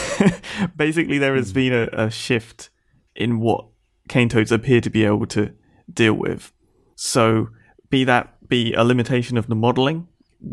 Basically, 0.74 1.18
there 1.18 1.36
has 1.36 1.50
hmm. 1.50 1.54
been 1.54 1.72
a, 1.74 1.88
a 1.92 2.10
shift 2.10 2.70
in 3.14 3.40
what 3.40 3.66
cane 4.08 4.30
toads 4.30 4.50
appear 4.50 4.80
to 4.80 4.88
be 4.88 5.04
able 5.04 5.26
to 5.26 5.52
deal 5.92 6.14
with. 6.14 6.50
So, 6.96 7.50
be 7.90 8.04
that 8.04 8.48
be 8.48 8.72
a 8.72 8.82
limitation 8.82 9.36
of 9.36 9.48
the 9.48 9.54
modeling 9.54 10.08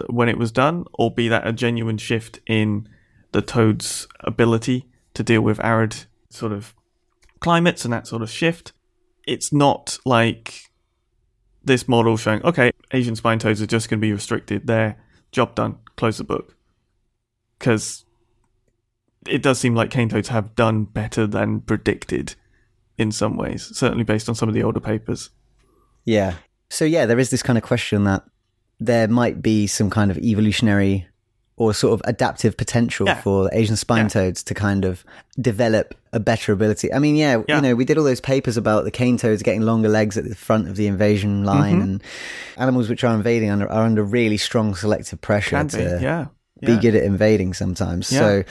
when 0.07 0.27
it 0.27 0.37
was 0.37 0.51
done, 0.51 0.83
or 0.93 1.09
be 1.09 1.29
that 1.29 1.47
a 1.47 1.53
genuine 1.53 1.97
shift 1.97 2.41
in 2.45 2.89
the 3.31 3.41
toad's 3.41 4.09
ability 4.19 4.89
to 5.13 5.23
deal 5.23 5.41
with 5.41 5.63
arid 5.63 5.95
sort 6.29 6.51
of 6.51 6.75
climates 7.39 7.85
and 7.85 7.93
that 7.93 8.07
sort 8.07 8.21
of 8.21 8.29
shift. 8.29 8.73
It's 9.25 9.53
not 9.53 9.99
like 10.05 10.63
this 11.63 11.87
model 11.87 12.17
showing, 12.17 12.43
okay, 12.43 12.71
Asian 12.91 13.15
spine 13.15 13.39
toads 13.39 13.61
are 13.61 13.67
just 13.67 13.89
going 13.89 13.99
to 13.99 14.05
be 14.05 14.13
restricted. 14.13 14.67
There, 14.67 14.97
job 15.31 15.55
done, 15.55 15.77
close 15.95 16.17
the 16.17 16.23
book. 16.23 16.55
Because 17.59 18.05
it 19.27 19.41
does 19.41 19.59
seem 19.59 19.75
like 19.75 19.89
cane 19.89 20.09
toads 20.09 20.29
have 20.29 20.55
done 20.55 20.85
better 20.85 21.27
than 21.27 21.61
predicted 21.61 22.35
in 22.97 23.11
some 23.11 23.37
ways, 23.37 23.75
certainly 23.77 24.03
based 24.03 24.29
on 24.29 24.35
some 24.35 24.49
of 24.49 24.55
the 24.55 24.63
older 24.63 24.79
papers. 24.79 25.29
Yeah. 26.05 26.35
So 26.69 26.85
yeah, 26.85 27.05
there 27.05 27.19
is 27.19 27.29
this 27.29 27.43
kind 27.43 27.57
of 27.57 27.63
question 27.63 28.03
that 28.05 28.23
there 28.79 29.07
might 29.07 29.41
be 29.41 29.67
some 29.67 29.89
kind 29.89 30.11
of 30.11 30.17
evolutionary 30.17 31.07
or 31.57 31.73
sort 31.73 31.93
of 31.93 32.01
adaptive 32.07 32.55
potential 32.55 33.07
Yeah. 33.07 33.19
for 33.21 33.49
Asian 33.51 33.75
spine 33.75 34.03
Yeah. 34.05 34.09
toads 34.09 34.43
to 34.43 34.53
kind 34.53 34.85
of 34.85 35.03
develop 35.41 35.95
a 36.13 36.19
better 36.19 36.51
ability. 36.53 36.93
I 36.93 36.99
mean, 36.99 37.15
yeah, 37.15 37.41
Yeah. 37.47 37.55
you 37.57 37.61
know, 37.61 37.75
we 37.75 37.83
did 37.83 37.97
all 37.97 38.03
those 38.03 38.21
papers 38.21 38.57
about 38.57 38.83
the 38.85 38.91
cane 38.91 39.17
toads 39.17 39.41
getting 39.43 39.61
longer 39.63 39.89
legs 39.89 40.17
at 40.17 40.23
the 40.29 40.35
front 40.35 40.67
of 40.69 40.75
the 40.75 40.85
invasion 40.87 41.43
line, 41.43 41.79
Mhm. 41.79 41.83
and 41.83 42.03
animals 42.57 42.89
which 42.89 43.03
are 43.03 43.13
invading 43.15 43.49
under, 43.49 43.69
are 43.71 43.83
under 43.85 44.03
really 44.03 44.37
strong 44.37 44.75
selective 44.75 45.19
pressure 45.21 45.57
Can 45.57 45.67
be, 45.67 45.71
to 45.77 45.99
yeah. 46.01 46.25
be 46.61 46.73
yeah. 46.73 46.79
good 46.79 46.95
at 46.95 47.03
invading 47.03 47.53
sometimes. 47.55 48.07
So, 48.07 48.43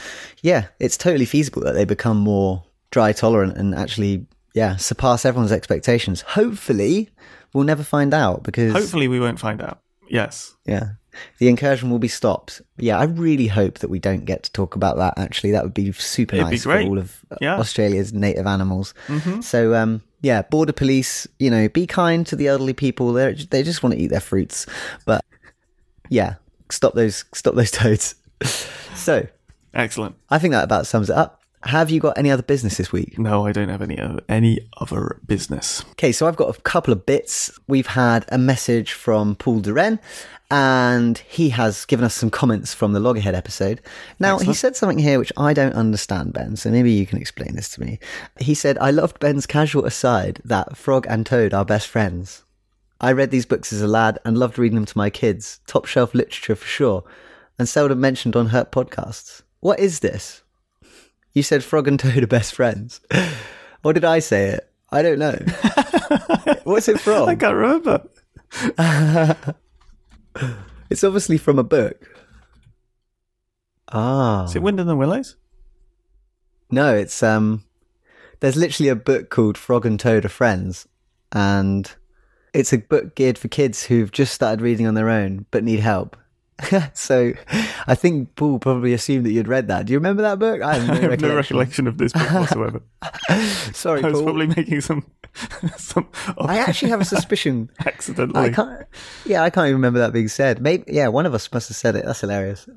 yeah, 0.43 0.67
it's 0.81 0.97
totally 0.97 1.27
feasible 1.27 1.63
that 1.63 1.75
they 1.75 1.85
become 1.85 2.17
more 2.19 2.65
dry 2.91 3.13
tolerant 3.13 3.57
and 3.57 3.75
actually, 3.75 4.27
yeah, 4.55 4.77
surpass 4.77 5.25
everyone's 5.25 5.53
expectations. 5.53 6.23
Hopefully, 6.23 7.11
we'll 7.53 7.65
never 7.65 7.83
find 7.85 8.13
out 8.13 8.43
because, 8.43 8.73
Hopefully, 8.73 9.07
we 9.07 9.21
won't 9.21 9.39
find 9.39 9.63
out. 9.63 9.79
Yes. 10.09 10.55
yeah, 10.67 10.91
the 11.39 11.49
incursion 11.49 11.91
will 11.91 11.99
be 11.99 12.09
stopped. 12.09 12.61
Yeah, 12.79 12.99
I 12.99 13.05
really 13.05 13.47
hope 13.47 13.79
that 13.81 13.91
we 13.91 13.99
don't 13.99 14.25
get 14.25 14.43
to 14.45 14.53
talk 14.53 14.75
about 14.77 14.97
that. 14.97 15.15
Actually, 15.19 15.53
that 15.53 15.63
would 15.65 15.75
be 15.75 15.93
super 15.93 16.37
It'd 16.37 16.47
be 16.49 16.51
nice 16.57 16.63
for 16.65 16.81
all 16.81 16.99
of 16.99 17.25
uh, 17.31 17.37
Yeah. 17.41 17.59
Australia's 17.59 18.13
native 18.13 18.47
animals. 18.47 18.95
hmm 19.07 19.41
So, 19.41 19.75
um, 19.75 20.03
yeah, 20.23 20.43
border 20.43 20.73
police, 20.73 21.27
you 21.39 21.51
know, 21.51 21.69
be 21.69 21.87
kind 21.87 22.27
to 22.27 22.37
the 22.37 22.49
elderly 22.49 22.73
people. 22.73 23.13
They 23.13 23.35
they 23.35 23.63
just 23.63 23.83
want 23.83 23.95
to 23.95 24.01
eat 24.01 24.09
their 24.09 24.21
fruits, 24.21 24.67
but 25.05 25.25
yeah, 26.09 26.35
stop 26.71 26.95
those 26.95 27.25
stop 27.33 27.55
those 27.55 27.71
toads. 27.83 28.15
so, 28.95 29.27
Excellent. 29.75 30.17
I 30.31 30.39
think 30.39 30.53
that 30.53 30.65
about 30.65 30.87
sums 30.87 31.11
it 31.11 31.17
up. 31.17 31.43
Have 31.67 31.91
you 31.91 31.99
got 31.99 32.17
any 32.17 32.31
other 32.31 32.45
business 32.45 32.77
this 32.77 32.93
week? 32.93 33.19
No, 33.19 33.45
I 33.45 33.51
don't 33.51 33.69
have 33.69 33.83
any 33.83 33.99
other, 33.99 34.21
any 34.29 34.69
other 34.79 35.21
business. 35.27 35.85
Okay, 35.93 36.13
so 36.13 36.27
I've 36.29 36.37
got 36.37 36.57
a 36.57 36.61
couple 36.61 36.93
of 36.93 37.05
bits. 37.05 37.51
We've 37.67 37.89
had 37.89 38.25
a 38.29 38.39
message 38.39 38.93
from 38.93 39.35
Paul 39.35 39.61
Duren, 39.61 39.99
and 40.49 41.19
he 41.19 41.49
has 41.51 41.85
given 41.85 42.05
us 42.05 42.15
some 42.15 42.31
comments 42.31 42.73
from 42.73 42.93
the 42.93 43.01
Loggerhead 43.01 43.35
episode. 43.35 43.81
Now, 44.21 44.39
he 44.39 44.55
said 44.55 44.77
something 44.77 45.01
here 45.01 45.19
which 45.19 45.33
I 45.37 45.53
don't 45.53 45.75
understand, 45.75 46.33
Ben, 46.33 46.55
so 46.55 46.71
maybe 46.71 46.93
you 46.93 47.05
can 47.05 47.19
explain 47.19 47.57
this 47.57 47.69
to 47.71 47.81
me. 47.81 47.99
He 48.39 48.55
said, 48.55 48.79
I 48.79 48.93
loved 48.93 49.19
Ben's 49.19 49.47
casual 49.47 49.87
aside 49.87 50.41
that 50.45 50.77
Frog 50.77 51.05
and 51.09 51.27
Toad 51.27 51.53
are 51.53 51.65
best 51.65 51.89
friends. 51.89 52.45
I 53.01 53.11
read 53.11 53.33
these 53.33 53.45
books 53.45 53.73
as 53.73 53.83
a 53.83 53.89
lad 53.89 54.21
and 54.25 54.39
loved 54.39 54.59
reading 54.59 54.77
them 54.77 54.87
to 54.87 54.99
my 54.99 55.11
kids. 55.11 55.61
Top 55.67 55.87
shelf 55.87 56.15
literature 56.15 56.55
for 56.55 56.67
sure, 56.67 57.05
and 57.59 57.69
seldom 57.69 58.01
mentioned 58.01 58.37
on 58.37 58.51
herp 58.51 58.71
podcasts. 58.71 59.43
What 59.61 59.81
is 59.81 59.99
this? 59.99 60.43
You 61.37 61.43
said 61.43 61.63
Frog 61.63 61.87
and 61.87 62.01
Toad 62.01 62.23
are 62.23 62.27
best 62.27 62.55
friends. 62.55 63.03
Or 63.85 63.93
did 63.93 64.07
I 64.07 64.21
say 64.21 64.47
it? 64.47 64.73
I 64.91 65.03
don't 65.03 65.19
know. 65.19 65.33
What's 66.65 66.89
it 66.89 66.99
from? 66.99 67.29
I 67.29 67.35
can't 67.37 67.55
remember. 67.55 68.09
It's 70.89 71.03
obviously 71.03 71.37
from 71.37 71.59
a 71.59 71.65
book. 71.65 72.01
Ah. 73.93 74.45
Is 74.45 74.55
it 74.55 74.63
Wind 74.63 74.79
in 74.79 74.87
the 74.87 74.95
Willows? 74.95 75.35
No, 76.71 76.95
it's 76.95 77.23
um 77.25 77.65
there's 78.39 78.57
literally 78.57 78.89
a 78.89 78.95
book 78.97 79.29
called 79.29 79.59
Frog 79.59 79.85
and 79.85 79.99
Toad 79.99 80.25
are 80.25 80.29
Friends 80.29 80.87
and 81.33 81.93
it's 82.55 82.73
a 82.73 82.79
book 82.79 83.17
geared 83.17 83.37
for 83.37 83.49
kids 83.49 83.87
who've 83.87 84.13
just 84.13 84.33
started 84.33 84.61
reading 84.63 84.87
on 84.87 84.95
their 84.95 85.11
own 85.11 85.47
but 85.51 85.65
need 85.65 85.81
help. 85.81 86.17
so 86.95 87.33
I 87.87 87.95
think 87.95 88.35
Paul 88.35 88.59
probably 88.59 88.93
assumed 88.93 89.27
that 89.27 89.33
you'd 89.33 89.49
read 89.49 89.69
that. 89.69 89.87
Do 89.87 89.93
you 89.93 89.99
remember 89.99 90.23
that 90.23 90.39
book? 90.39 90.63
I 90.63 90.75
have 90.75 90.87
no, 90.87 90.95
I 90.95 90.97
have 90.97 91.03
no 91.03 91.09
recollection. 91.09 91.37
recollection 91.37 91.87
of 91.87 91.99
this 91.99 92.13
book 92.13 92.31
whatsoever. 92.33 92.83
Sorry, 93.73 94.03
I 94.03 94.07
was 94.09 94.15
Paul. 94.15 94.25
probably 94.25 94.47
making 94.47 94.81
some, 94.81 95.05
some 95.77 96.09
I 96.39 96.59
actually 96.59 96.91
have 96.91 97.01
a 97.01 97.05
suspicion. 97.05 97.71
accidentally. 97.85 98.49
I 98.49 98.51
can't. 98.51 98.87
Yeah, 99.25 99.43
I 99.43 99.51
can't 99.51 99.67
even 99.67 99.77
remember 99.77 99.99
that 100.01 100.13
being 100.13 100.29
said. 100.29 100.61
Maybe. 100.63 100.85
Yeah, 100.89 101.09
one 101.09 101.27
of 101.27 101.35
us 101.35 101.53
must 101.53 101.69
have 101.69 101.77
said 101.77 101.95
it. 101.97 102.05
That's 102.05 102.21
hilarious. 102.21 102.69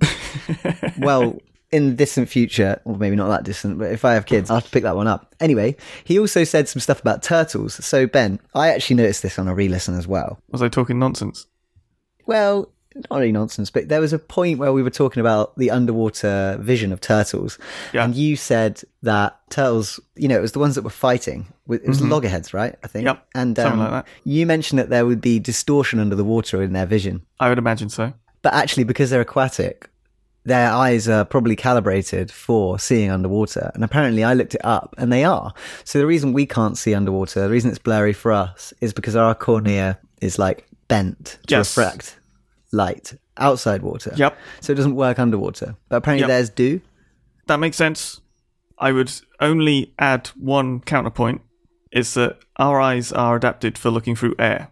well, 1.00 1.38
in 1.72 1.90
the 1.90 1.96
distant 1.96 2.28
future, 2.30 2.82
or 2.84 2.98
maybe 2.98 3.16
not 3.16 3.30
that 3.30 3.44
distant, 3.44 3.78
but 3.78 3.92
if 3.92 4.04
I 4.04 4.14
have 4.16 4.26
kids, 4.26 4.50
I'll 4.50 4.58
have 4.58 4.66
to 4.66 4.72
pick 4.72 4.84
that 4.84 4.96
one 4.96 5.08
up. 5.08 5.36
Anyway, 5.40 5.76
he 6.04 6.20
also 6.20 6.44
said 6.44 6.68
some 6.68 6.80
stuff 6.80 7.00
about 7.00 7.22
turtles. 7.22 7.76
So 7.86 8.08
Ben, 8.08 8.40
I 8.56 8.70
actually 8.70 8.96
noticed 8.98 9.22
this 9.22 9.38
on 9.40 9.48
a 9.48 9.54
re-listen 9.54 9.96
as 9.98 10.08
well. 10.08 10.40
Was 10.50 10.62
I 10.62 10.68
talking 10.68 10.98
nonsense? 11.00 11.46
Well, 12.26 12.72
not 13.10 13.18
really 13.20 13.32
nonsense, 13.32 13.70
but 13.70 13.90
there 13.90 14.02
was 14.02 14.14
a 14.14 14.20
point 14.20 14.60
where 14.60 14.74
we 14.74 14.84
were 14.84 14.90
talking 14.90 15.22
about 15.22 15.56
the 15.58 15.72
underwater 15.72 16.58
vision 16.60 16.92
of 16.92 17.02
turtles, 17.02 17.58
Yeah. 17.94 18.04
and 18.06 18.16
you 18.16 18.36
said 18.36 18.82
that 19.04 19.40
turtles, 19.50 20.00
you 20.16 20.28
know, 20.28 20.38
it 20.38 20.42
was 20.42 20.52
the 20.54 20.60
ones 20.60 20.76
that 20.76 20.84
were 20.84 20.90
fighting. 20.90 21.48
It 21.70 21.88
was 21.88 22.02
loggerheads, 22.02 22.54
right? 22.54 22.76
I 22.84 22.88
think. 22.88 23.08
Mm-hmm. 23.08 23.16
Yep, 23.18 23.28
And 23.36 23.56
something 23.58 23.74
um, 23.82 23.92
like 23.92 24.06
that. 24.06 24.12
you 24.24 24.46
mentioned 24.46 24.80
that 24.80 24.90
there 24.90 25.06
would 25.06 25.22
be 25.22 25.40
distortion 25.40 26.00
under 26.00 26.16
the 26.16 26.24
water 26.24 26.62
in 26.64 26.74
their 26.74 26.86
vision, 26.86 27.22
I 27.40 27.50
would 27.50 27.58
imagine 27.58 27.90
so. 27.90 28.14
but 28.42 28.54
actually, 28.54 28.84
because 28.86 29.10
they're 29.10 29.22
aquatic, 29.22 29.90
their 30.46 30.72
eyes 30.72 31.08
are 31.08 31.26
probably 31.26 31.56
calibrated 31.56 32.32
for 32.32 32.80
seeing 32.80 33.12
underwater. 33.12 33.72
And 33.76 33.84
apparently, 33.84 34.24
I 34.24 34.34
looked 34.34 34.56
it 34.56 34.62
up, 34.64 34.96
and 34.98 35.12
they 35.12 35.24
are. 35.24 35.54
So 35.84 36.00
the 36.00 36.08
reason 36.08 36.34
we 36.34 36.46
can't 36.46 36.78
see 36.78 36.96
underwater, 36.96 37.42
the 37.42 37.50
reason 37.50 37.70
it's 37.70 37.78
blurry 37.80 38.14
for 38.14 38.32
us, 38.32 38.74
is 38.82 38.94
because 38.94 39.16
our 39.16 39.36
cornea 39.36 40.00
is 40.22 40.40
like 40.40 40.66
bent 40.88 41.38
to 41.48 41.56
Yes. 41.56 41.78
refract 41.78 42.18
light 42.72 43.14
outside 43.38 43.82
water. 43.82 44.12
Yep. 44.16 44.38
So 44.62 44.74
it 44.74 44.76
doesn't 44.76 44.96
work 44.96 45.20
underwater. 45.20 45.76
But 45.90 45.98
apparently, 45.98 46.22
Yep. 46.22 46.28
theirs 46.28 46.50
do. 46.50 46.82
That 47.48 47.60
makes 47.60 47.78
sense. 47.78 48.22
I 48.78 48.92
would 48.92 49.12
only 49.40 49.94
add 50.00 50.28
one 50.38 50.80
counterpoint 50.82 51.42
is 51.92 52.14
that 52.14 52.40
our 52.58 52.80
eyes 52.80 53.12
are 53.12 53.36
adapted 53.36 53.78
for 53.78 53.90
looking 53.90 54.16
through 54.16 54.36
air. 54.38 54.72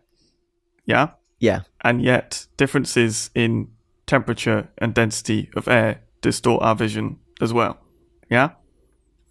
Yeah? 0.85 1.09
Yeah. 1.39 1.61
And 1.81 2.01
yet 2.01 2.45
differences 2.57 3.29
in 3.33 3.69
temperature 4.05 4.69
and 4.77 4.93
density 4.93 5.49
of 5.55 5.67
air 5.67 6.01
distort 6.21 6.61
our 6.63 6.75
vision 6.75 7.17
as 7.41 7.51
well. 7.53 7.79
Yeah? 8.29 8.51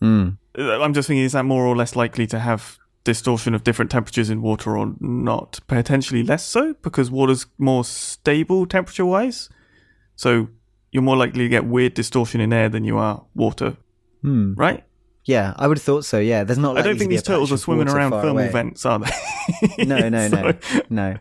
Mm. 0.03 0.37
I'm 0.59 0.93
just 0.95 1.07
thinking, 1.09 1.25
is 1.25 1.33
that 1.33 1.45
more 1.45 1.65
or 1.65 1.77
less 1.77 1.95
likely 1.97 2.27
to 2.29 2.39
have 2.39 2.79
distortion 3.07 3.55
of 3.55 3.65
different 3.65 3.91
temperatures 3.91 4.29
in 4.29 4.43
water 4.43 4.77
or 4.77 4.95
not? 5.01 5.61
Potentially 5.67 6.23
less 6.23 6.45
so, 6.45 6.75
because 6.83 7.11
water's 7.11 7.47
more 7.57 7.83
stable 7.85 8.67
temperature 8.67 9.07
wise. 9.07 9.49
So 10.17 10.49
you're 10.93 11.03
more 11.03 11.17
likely 11.17 11.45
to 11.45 11.49
get 11.49 11.65
weird 11.65 11.95
distortion 11.95 12.41
in 12.43 12.53
air 12.53 12.69
than 12.69 12.85
you 12.85 12.99
are 12.99 13.25
water, 13.35 13.77
Hmm. 14.23 14.53
right? 14.55 14.85
Yeah, 15.25 15.55
I 15.57 15.67
would 15.67 15.79
have 15.79 15.83
thought 15.85 16.05
so. 16.05 16.19
Yeah, 16.21 16.45
there's 16.45 16.59
not. 16.59 16.79
I 16.79 16.83
don't 16.83 16.99
think 16.99 17.11
these 17.11 17.23
turtles 17.23 17.51
are 17.51 17.57
swimming 17.57 17.89
around 17.89 18.11
thermal 18.13 18.31
away. 18.39 18.49
vents, 18.53 18.85
are 18.87 18.99
they? 19.01 19.11
No, 19.85 20.09
no, 20.09 20.29
no, 20.29 20.29
So- 20.29 20.81
no. 20.91 21.17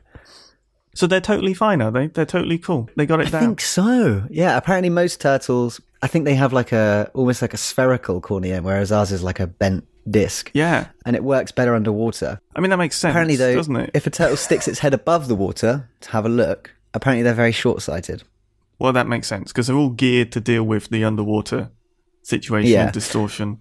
So 0.93 1.08
they're 1.08 1.19
totally 1.21 1.54
fine, 1.54 1.82
are 1.82 1.91
they? 1.91 2.08
They're 2.08 2.26
totally 2.26 2.58
cool. 2.58 2.89
They 2.95 3.06
got 3.06 3.19
it 3.19 3.28
I 3.28 3.32
down. 3.32 3.41
think 3.41 3.62
so. 3.62 4.26
Yeah, 4.30 4.56
apparently 4.56 4.89
most 4.89 5.19
turtles, 5.19 5.82
I 6.02 6.08
think 6.08 6.24
they 6.24 6.36
have 6.36 6.54
like 6.54 6.71
a 6.71 7.12
almost 7.13 7.41
like 7.41 7.54
a 7.54 7.58
spherical 7.58 8.21
cornea, 8.21 8.62
whereas 8.62 8.91
ours 8.93 9.12
is 9.12 9.21
like 9.21 9.39
a 9.41 9.48
bent 9.48 9.84
disc, 10.10 10.52
Yeah. 10.54 10.88
and 11.06 11.15
it 11.15 11.24
works 11.24 11.52
better 11.52 11.76
underwater. 11.76 12.39
I 12.56 12.60
mean, 12.62 12.70
that 12.70 12.78
makes 12.78 12.98
sense. 12.98 13.12
Apparently, 13.12 13.36
though, 13.36 13.56
doesn't 13.56 13.76
it? 13.76 13.91
if 13.94 14.06
a 14.08 14.10
turtle 14.10 14.38
sticks 14.38 14.68
its 14.68 14.80
head 14.80 14.94
above 14.94 15.28
the 15.28 15.36
water 15.36 15.89
to 16.02 16.10
have 16.12 16.26
a 16.26 16.30
look, 16.30 16.72
apparently 16.94 17.24
they're 17.24 17.34
very 17.34 17.52
short-sighted. 17.52 18.24
Well, 18.80 18.94
that 18.94 19.08
makes 19.08 19.28
sense 19.28 19.52
because 19.52 19.68
they're 19.68 19.76
all 19.76 19.89
geared 19.89 20.32
to 20.34 20.39
deal 20.41 20.63
with 20.63 20.89
the 20.89 21.04
underwater 21.04 21.72
situation 22.24 22.72
Yeah. 22.72 22.84
and 22.86 22.91
distortion. 22.94 23.60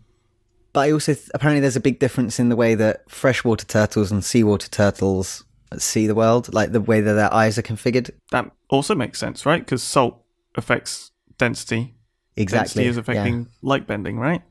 But 0.73 0.81
I 0.81 0.91
also 0.93 1.15
th- 1.15 1.31
apparently 1.35 1.61
there's 1.61 1.77
a 1.77 1.81
big 1.81 2.01
difference 2.01 2.41
in 2.41 2.49
the 2.49 2.57
way 2.57 2.75
that 2.75 3.09
freshwater 3.09 3.65
turtles 3.65 4.11
and 4.11 4.25
seawater 4.25 4.69
turtles 4.69 5.45
see 5.79 6.07
the 6.09 6.15
world, 6.17 6.53
like 6.53 6.73
the 6.73 6.81
way 6.81 7.01
that 7.01 7.13
their 7.15 7.33
eyes 7.33 7.59
are 7.59 7.63
configured. 7.63 8.11
That 8.33 8.51
also 8.69 8.95
makes 8.97 9.19
sense, 9.21 9.47
right? 9.47 9.61
Because 9.65 9.83
salt 9.85 10.21
affects 10.57 11.13
density. 11.39 11.95
Exactly. 12.37 12.85
Density 12.85 12.87
is 12.87 12.97
yeah. 12.97 13.01
affecting 13.01 13.49
light 13.63 13.87
bending, 13.87 14.19
right? 14.19 14.43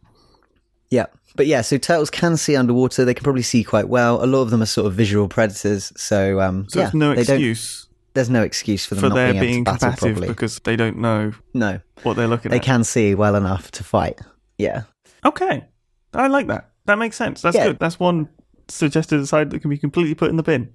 Yeah. 0.89 1.07
But 1.35 1.47
yeah, 1.47 1.61
so 1.61 1.77
turtles 1.77 2.09
can 2.09 2.37
see 2.37 2.55
underwater. 2.55 3.05
They 3.05 3.13
can 3.13 3.23
probably 3.23 3.41
see 3.41 3.63
quite 3.63 3.89
well. 3.89 4.23
A 4.23 4.27
lot 4.27 4.41
of 4.41 4.51
them 4.51 4.61
are 4.61 4.67
sort 4.67 4.87
of 4.87 4.93
visual 4.93 5.27
predators. 5.27 5.91
So, 5.95 6.39
um, 6.39 6.67
So 6.69 6.79
yeah, 6.79 6.85
there's 6.85 6.93
no 6.93 7.11
excuse 7.11 7.87
there's 8.13 8.29
no 8.29 8.43
excuse 8.43 8.85
for 8.85 8.95
them 8.95 9.03
for 9.03 9.09
not 9.09 9.15
being, 9.31 9.39
being 9.39 9.53
able 9.61 9.73
to 9.73 9.79
battle 9.79 10.07
properly. 10.09 10.27
because 10.27 10.59
they 10.59 10.75
don't 10.75 10.97
know 10.97 11.33
no, 11.53 11.79
what 12.03 12.15
they're 12.15 12.27
looking 12.27 12.51
they 12.51 12.57
at. 12.57 12.61
They 12.61 12.65
can 12.65 12.83
see 12.83 13.15
well 13.15 13.35
enough 13.35 13.71
to 13.71 13.83
fight. 13.83 14.21
Yeah. 14.57 14.83
Okay. 15.25 15.65
I 16.13 16.27
like 16.27 16.47
that. 16.47 16.69
That 16.85 16.99
makes 16.99 17.15
sense. 17.15 17.41
That's 17.41 17.55
Yeah. 17.55 17.67
good. 17.69 17.79
That's 17.79 17.99
one 17.99 18.29
suggested 18.67 19.19
aside 19.19 19.49
that 19.49 19.59
can 19.61 19.69
be 19.69 19.77
completely 19.77 20.13
put 20.15 20.29
in 20.29 20.37
the 20.37 20.43
bin. 20.43 20.71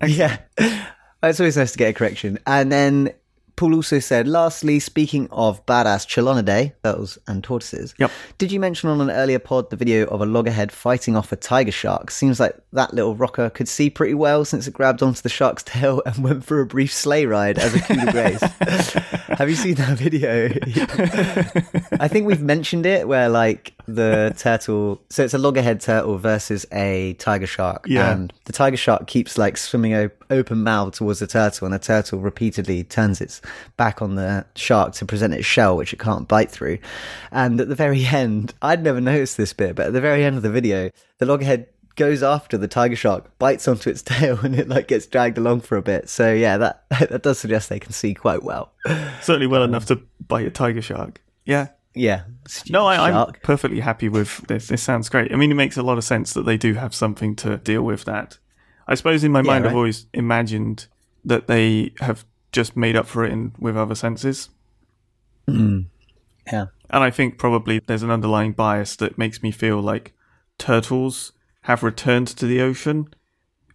Yeah. 0.06 0.38
It's 1.20 1.40
always 1.40 1.56
nice 1.56 1.72
to 1.72 1.78
get 1.78 1.88
a 1.90 1.92
correction. 1.92 2.38
And 2.46 2.70
then 2.70 3.10
Paul 3.58 3.74
also 3.74 3.98
said, 3.98 4.28
lastly, 4.28 4.78
speaking 4.78 5.26
of 5.32 5.66
badass 5.66 6.06
Chelonidae, 6.06 6.74
turtles 6.84 7.18
and 7.26 7.42
tortoises, 7.42 7.92
Yep. 7.98 8.12
did 8.38 8.52
you 8.52 8.60
mention 8.60 8.88
on 8.88 9.00
an 9.00 9.10
earlier 9.10 9.40
pod 9.40 9.70
the 9.70 9.76
video 9.76 10.06
of 10.06 10.20
a 10.20 10.26
loggerhead 10.26 10.70
fighting 10.70 11.16
off 11.16 11.32
a 11.32 11.36
tiger 11.36 11.72
shark? 11.72 12.12
Seems 12.12 12.38
like 12.38 12.54
that 12.72 12.94
little 12.94 13.16
rocker 13.16 13.50
could 13.50 13.66
see 13.68 13.90
pretty 13.90 14.14
well 14.14 14.44
since 14.44 14.68
it 14.68 14.74
grabbed 14.74 15.02
onto 15.02 15.22
the 15.22 15.28
shark's 15.28 15.64
tail 15.64 16.00
and 16.06 16.22
went 16.22 16.44
for 16.44 16.60
a 16.60 16.66
brief 16.66 16.92
sleigh 16.92 17.26
ride 17.26 17.58
as 17.58 17.74
a 17.74 17.80
coup 17.80 17.96
de 17.96 18.12
grace. 18.12 18.40
Have 19.38 19.50
you 19.50 19.56
seen 19.56 19.74
that 19.74 19.98
video? 19.98 20.46
I 22.00 22.06
think 22.06 22.26
we've 22.26 22.40
mentioned 22.40 22.86
it 22.86 23.08
where 23.08 23.28
like 23.28 23.74
the 23.86 24.34
turtle, 24.38 25.00
so 25.10 25.24
it's 25.24 25.34
a 25.34 25.38
loggerhead 25.38 25.80
turtle 25.80 26.16
versus 26.18 26.64
a 26.72 27.14
tiger 27.14 27.46
shark. 27.46 27.86
Yeah. 27.88 28.12
And 28.12 28.32
the 28.44 28.52
tiger 28.52 28.76
shark 28.76 29.06
keeps 29.06 29.36
like 29.36 29.56
swimming 29.56 30.10
open 30.30 30.62
mouth 30.62 30.94
towards 30.94 31.18
the 31.20 31.26
turtle, 31.26 31.66
and 31.66 31.74
the 31.74 31.78
turtle 31.78 32.20
repeatedly 32.20 32.84
turns 32.84 33.20
its 33.20 33.40
back 33.76 34.02
on 34.02 34.14
the 34.14 34.44
shark 34.54 34.94
to 34.94 35.06
present 35.06 35.34
its 35.34 35.46
shell, 35.46 35.76
which 35.76 35.92
it 35.92 35.98
can't 35.98 36.28
bite 36.28 36.50
through. 36.50 36.78
And 37.30 37.60
at 37.60 37.68
the 37.68 37.74
very 37.74 38.04
end, 38.06 38.54
I'd 38.62 38.82
never 38.82 39.00
noticed 39.00 39.36
this 39.36 39.52
bit, 39.52 39.76
but 39.76 39.88
at 39.88 39.92
the 39.92 40.00
very 40.00 40.24
end 40.24 40.36
of 40.36 40.42
the 40.42 40.50
video, 40.50 40.90
the 41.18 41.26
loggerhead 41.26 41.66
goes 41.98 42.22
after 42.22 42.56
the 42.56 42.68
tiger 42.68 42.96
shark, 42.96 43.36
bites 43.38 43.68
onto 43.68 43.90
its 43.90 44.02
tail, 44.04 44.38
and 44.42 44.54
it 44.54 44.68
like 44.68 44.88
gets 44.88 45.06
dragged 45.06 45.36
along 45.36 45.60
for 45.60 45.76
a 45.76 45.82
bit. 45.82 46.08
So 46.08 46.32
yeah, 46.32 46.56
that 46.56 46.84
that 46.90 47.22
does 47.22 47.38
suggest 47.38 47.68
they 47.68 47.80
can 47.80 47.92
see 47.92 48.14
quite 48.14 48.42
well. 48.42 48.72
Certainly 49.20 49.48
well 49.48 49.64
enough 49.64 49.86
to 49.86 50.00
bite 50.26 50.46
a 50.46 50.50
tiger 50.50 50.80
shark. 50.80 51.20
Yeah. 51.44 51.68
Yeah. 51.94 52.22
No, 52.70 52.86
I, 52.86 53.10
I'm 53.10 53.32
perfectly 53.42 53.80
happy 53.80 54.08
with 54.08 54.46
this. 54.46 54.68
This 54.68 54.82
sounds 54.82 55.08
great. 55.08 55.32
I 55.32 55.36
mean, 55.36 55.50
it 55.50 55.54
makes 55.54 55.76
a 55.76 55.82
lot 55.82 55.98
of 55.98 56.04
sense 56.04 56.32
that 56.34 56.42
they 56.42 56.56
do 56.56 56.74
have 56.74 56.94
something 56.94 57.34
to 57.36 57.56
deal 57.56 57.82
with 57.82 58.04
that. 58.04 58.38
I 58.86 58.94
suppose 58.94 59.24
in 59.24 59.32
my 59.32 59.42
mind, 59.42 59.66
I've 59.66 59.74
always 59.74 60.06
imagined 60.14 60.86
that 61.24 61.48
they 61.48 61.92
have 62.00 62.24
just 62.52 62.76
made 62.76 62.96
up 62.96 63.06
for 63.06 63.24
it 63.24 63.32
in, 63.32 63.52
with 63.58 63.76
other 63.76 63.94
senses. 63.94 64.48
Mm. 65.48 65.86
Yeah. 66.50 66.66
And 66.90 67.04
I 67.04 67.10
think 67.10 67.38
probably 67.38 67.80
there's 67.86 68.02
an 68.02 68.10
underlying 68.10 68.52
bias 68.52 68.96
that 68.96 69.18
makes 69.18 69.42
me 69.42 69.50
feel 69.50 69.80
like 69.80 70.14
turtles 70.56 71.32
have 71.62 71.82
returned 71.82 72.28
to 72.28 72.46
the 72.46 72.60
ocean 72.60 73.12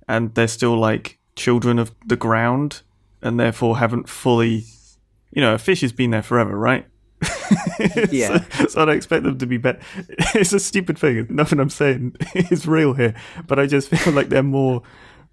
and 0.07 0.33
they're 0.33 0.47
still 0.47 0.77
like 0.77 1.19
children 1.36 1.79
of 1.79 1.91
the 2.05 2.15
ground 2.15 2.81
and 3.21 3.39
therefore 3.39 3.77
haven't 3.77 4.09
fully. 4.09 4.65
You 5.31 5.41
know, 5.41 5.55
a 5.55 5.57
fish 5.57 5.81
has 5.81 5.91
been 5.91 6.12
there 6.12 6.21
forever, 6.21 6.57
right? 6.57 6.86
Yeah. 8.12 8.43
so, 8.51 8.67
so 8.67 8.81
I 8.81 8.86
don't 8.86 8.95
expect 8.95 9.23
them 9.23 9.38
to 9.38 9.45
be 9.45 9.57
better. 9.57 9.79
It's 10.36 10.53
a 10.53 10.59
stupid 10.59 10.97
thing. 10.97 11.27
Nothing 11.29 11.59
I'm 11.59 11.69
saying 11.69 12.15
is 12.36 12.67
real 12.67 12.93
here, 12.93 13.15
but 13.47 13.59
I 13.59 13.65
just 13.65 13.89
feel 13.89 14.13
like 14.13 14.29
they're 14.29 14.43
more 14.43 14.83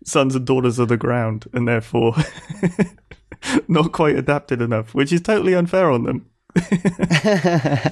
sons 0.04 0.34
and 0.34 0.46
daughters 0.46 0.78
of 0.78 0.88
the 0.88 0.96
ground 0.96 1.46
and 1.52 1.68
therefore 1.68 2.14
not 3.68 3.92
quite 3.92 4.16
adapted 4.16 4.60
enough, 4.60 4.94
which 4.94 5.12
is 5.12 5.20
totally 5.20 5.54
unfair 5.54 5.90
on 5.90 6.04
them. 6.04 6.26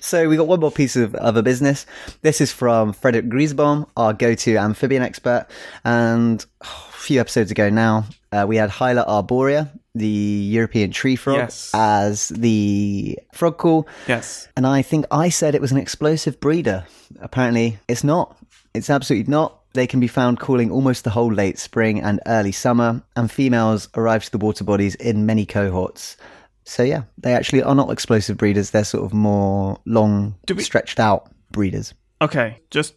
So 0.00 0.28
we 0.28 0.36
got 0.36 0.46
one 0.46 0.60
more 0.60 0.70
piece 0.70 0.96
of 0.96 1.14
other 1.14 1.40
business. 1.40 1.86
This 2.20 2.42
is 2.42 2.52
from 2.52 2.92
Frederick 2.92 3.24
Griesbaum, 3.30 3.88
our 3.96 4.12
go-to 4.12 4.58
amphibian 4.58 5.02
expert. 5.02 5.46
And 5.82 6.44
oh, 6.62 6.86
a 6.90 6.92
few 6.92 7.18
episodes 7.20 7.50
ago 7.50 7.70
now, 7.70 8.04
uh, 8.30 8.44
we 8.46 8.56
had 8.56 8.68
Hyla 8.68 9.06
arborea, 9.06 9.70
the 9.94 10.06
European 10.06 10.90
tree 10.90 11.16
frog, 11.16 11.38
Yes. 11.38 11.70
as 11.72 12.28
the 12.28 13.18
frog 13.32 13.56
call. 13.56 13.88
Yes. 14.06 14.46
And 14.58 14.66
I 14.66 14.82
think 14.82 15.06
I 15.10 15.30
said 15.30 15.54
it 15.54 15.62
was 15.62 15.72
an 15.72 15.78
explosive 15.78 16.38
breeder. 16.38 16.84
Apparently, 17.20 17.78
it's 17.88 18.04
not. 18.04 18.36
It's 18.74 18.90
absolutely 18.90 19.30
not. 19.30 19.58
They 19.74 19.86
can 19.88 20.00
be 20.00 20.06
found 20.08 20.38
calling 20.38 20.70
almost 20.70 21.04
the 21.04 21.10
whole 21.10 21.32
late 21.32 21.58
spring 21.58 22.00
and 22.00 22.20
early 22.26 22.52
summer, 22.52 23.02
and 23.16 23.30
females 23.30 23.88
arrive 23.96 24.24
to 24.24 24.30
the 24.30 24.38
water 24.38 24.64
bodies 24.64 24.94
in 24.94 25.26
many 25.26 25.44
cohorts. 25.44 26.16
So 26.64 26.82
yeah, 26.82 27.02
they 27.18 27.34
actually 27.34 27.62
are 27.62 27.74
not 27.74 27.90
explosive 27.90 28.36
breeders. 28.36 28.70
They're 28.70 28.84
sort 28.84 29.04
of 29.04 29.12
more 29.12 29.80
long, 29.84 30.36
we- 30.48 30.62
stretched 30.62 30.98
out 30.98 31.30
breeders. 31.50 31.92
Okay, 32.22 32.62
just 32.70 32.94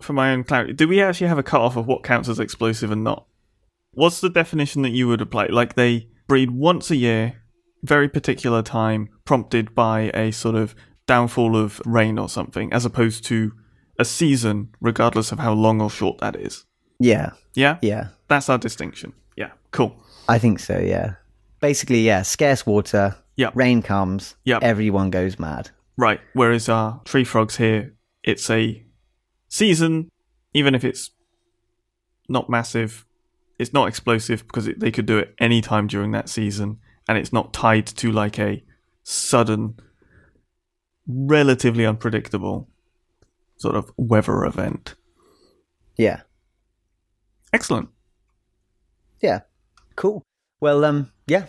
for 0.00 0.12
my 0.12 0.32
own 0.32 0.44
clarity, 0.44 0.74
do 0.74 0.86
we 0.86 1.02
actually 1.02 1.26
have 1.28 1.38
a 1.38 1.42
cut 1.42 1.62
off 1.62 1.76
of 1.76 1.86
what 1.86 2.04
counts 2.04 2.28
as 2.28 2.38
explosive 2.38 2.90
and 2.90 3.02
not? 3.02 3.26
What's 3.92 4.20
the 4.20 4.30
definition 4.30 4.82
that 4.82 4.90
you 4.90 5.08
would 5.08 5.20
apply? 5.20 5.46
Like 5.46 5.74
they 5.74 6.08
breed 6.28 6.50
once 6.50 6.90
a 6.90 6.96
year, 6.96 7.42
very 7.82 8.08
particular 8.08 8.62
time, 8.62 9.08
prompted 9.24 9.74
by 9.74 10.10
a 10.14 10.30
sort 10.30 10.54
of 10.54 10.74
downfall 11.06 11.56
of 11.56 11.80
rain 11.84 12.18
or 12.18 12.28
something, 12.28 12.72
as 12.72 12.84
opposed 12.84 13.24
to 13.24 13.52
a 14.00 14.04
season, 14.04 14.70
regardless 14.80 15.30
of 15.30 15.38
how 15.38 15.52
long 15.52 15.80
or 15.80 15.90
short 15.90 16.18
that 16.18 16.34
is. 16.34 16.64
Yeah, 16.98 17.30
Yeah? 17.54 17.78
yeah, 17.82 18.08
That's 18.28 18.48
our 18.48 18.58
distinction. 18.58 19.12
Yeah, 19.36 19.50
cool. 19.70 19.94
I 20.28 20.38
think 20.38 20.58
so. 20.58 20.78
Yeah, 20.78 21.14
basically, 21.60 22.00
yeah, 22.00 22.22
scarce 22.22 22.64
water. 22.66 23.16
Yep. 23.36 23.52
rain 23.56 23.80
comes. 23.80 24.36
Yep. 24.44 24.62
everyone 24.62 25.08
goes 25.10 25.38
mad. 25.38 25.70
Right. 25.96 26.20
Whereas 26.34 26.68
our 26.68 27.00
tree 27.04 27.24
frogs 27.24 27.56
here, 27.56 27.94
it's 28.22 28.50
a 28.50 28.84
season, 29.48 30.10
even 30.52 30.74
if 30.74 30.84
it's 30.84 31.10
not 32.28 32.50
massive, 32.50 33.06
it's 33.58 33.72
not 33.72 33.88
explosive 33.88 34.46
because 34.46 34.66
it, 34.66 34.78
they 34.80 34.90
could 34.90 35.06
do 35.06 35.18
it 35.18 35.34
any 35.38 35.60
time 35.62 35.86
during 35.86 36.10
that 36.12 36.28
season, 36.28 36.78
and 37.08 37.16
it's 37.16 37.32
not 37.32 37.52
tied 37.54 37.86
to 37.86 38.12
like 38.12 38.38
a 38.38 38.62
sudden, 39.04 39.78
relatively 41.06 41.86
unpredictable 41.86 42.68
sort 43.60 43.76
of 43.76 43.92
weather 43.98 44.44
event. 44.44 44.94
Yeah. 45.98 46.22
Excellent. 47.52 47.90
Yeah. 49.20 49.40
Cool. 49.96 50.22
Well, 50.60 50.84
um, 50.84 51.12
yeah. 51.26 51.44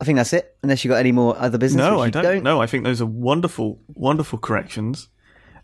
I 0.00 0.04
think 0.04 0.16
that's 0.16 0.32
it. 0.32 0.56
Unless 0.62 0.84
you 0.84 0.90
got 0.90 0.98
any 1.00 1.10
more 1.12 1.36
other 1.36 1.58
business. 1.58 1.80
No, 1.84 2.00
I 2.00 2.08
don't. 2.08 2.22
don't. 2.22 2.42
No, 2.44 2.62
I 2.62 2.66
think 2.66 2.84
those 2.84 3.02
are 3.02 3.06
wonderful, 3.06 3.80
wonderful 3.88 4.38
corrections, 4.38 5.08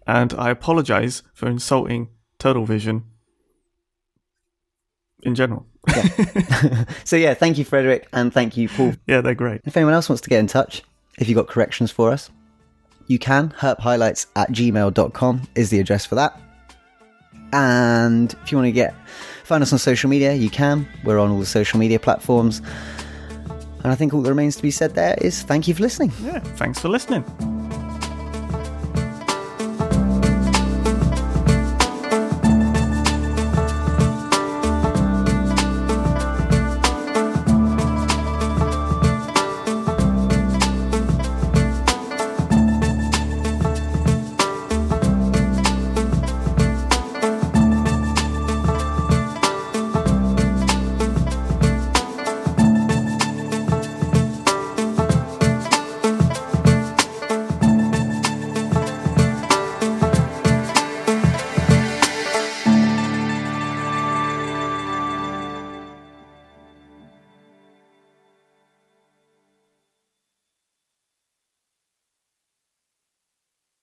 and 0.07 0.35
I 0.35 0.51
apologise 0.51 1.23
for 1.33 1.49
insulting 1.49 2.09
Turtle 2.39 2.67
Vision 2.67 3.05
in 5.23 5.35
general. 5.35 5.67
So 7.05 7.17
yeah, 7.17 7.35
thank 7.35 7.57
you, 7.59 7.65
Frederick, 7.65 8.09
and 8.13 8.33
thank 8.33 8.57
you, 8.57 8.69
Paul. 8.69 8.95
yeah, 9.07 9.21
they're 9.21 9.35
great. 9.37 9.61
If 9.65 9.77
anyone 9.77 9.95
else 9.95 10.09
wants 10.09 10.21
to 10.23 10.29
get 10.29 10.41
in 10.41 10.49
touch, 10.49 10.83
if 11.19 11.29
you've 11.29 11.37
got 11.37 11.47
corrections 11.47 11.93
for 11.93 12.11
us, 12.11 12.29
you 13.07 13.19
can. 13.19 13.51
Herphighlights 13.51 14.27
at 14.37 14.51
gmail.com 14.51 15.43
is 15.55 15.71
the 15.71 15.81
address 15.81 16.07
for 16.07 16.15
that. 16.17 16.41
And 17.53 18.35
if 18.43 18.51
you 18.51 18.59
want 18.59 18.67
to 18.67 18.73
get 18.73 18.95
find 19.45 19.63
us 19.63 19.73
on 19.73 19.79
social 19.79 20.11
media, 20.11 20.35
you 20.35 20.51
can. 20.51 20.87
We're 21.05 21.19
on 21.19 21.31
all 21.31 21.39
the 21.39 21.47
social 21.47 21.79
media 21.79 21.99
platforms. 21.99 22.61
And 23.83 23.93
I 23.93 23.95
think 23.95 24.13
all 24.13 24.23
that 24.23 24.29
remains 24.29 24.57
to 24.57 24.63
be 24.63 24.71
said 24.71 24.95
there 24.95 25.17
is 25.21 25.43
thank 25.43 25.69
you 25.69 25.75
for 25.75 25.83
listening. 25.83 26.13
Yeah, 26.23 26.41
thanks 26.41 26.81
for 26.81 26.89
listening. 26.89 27.25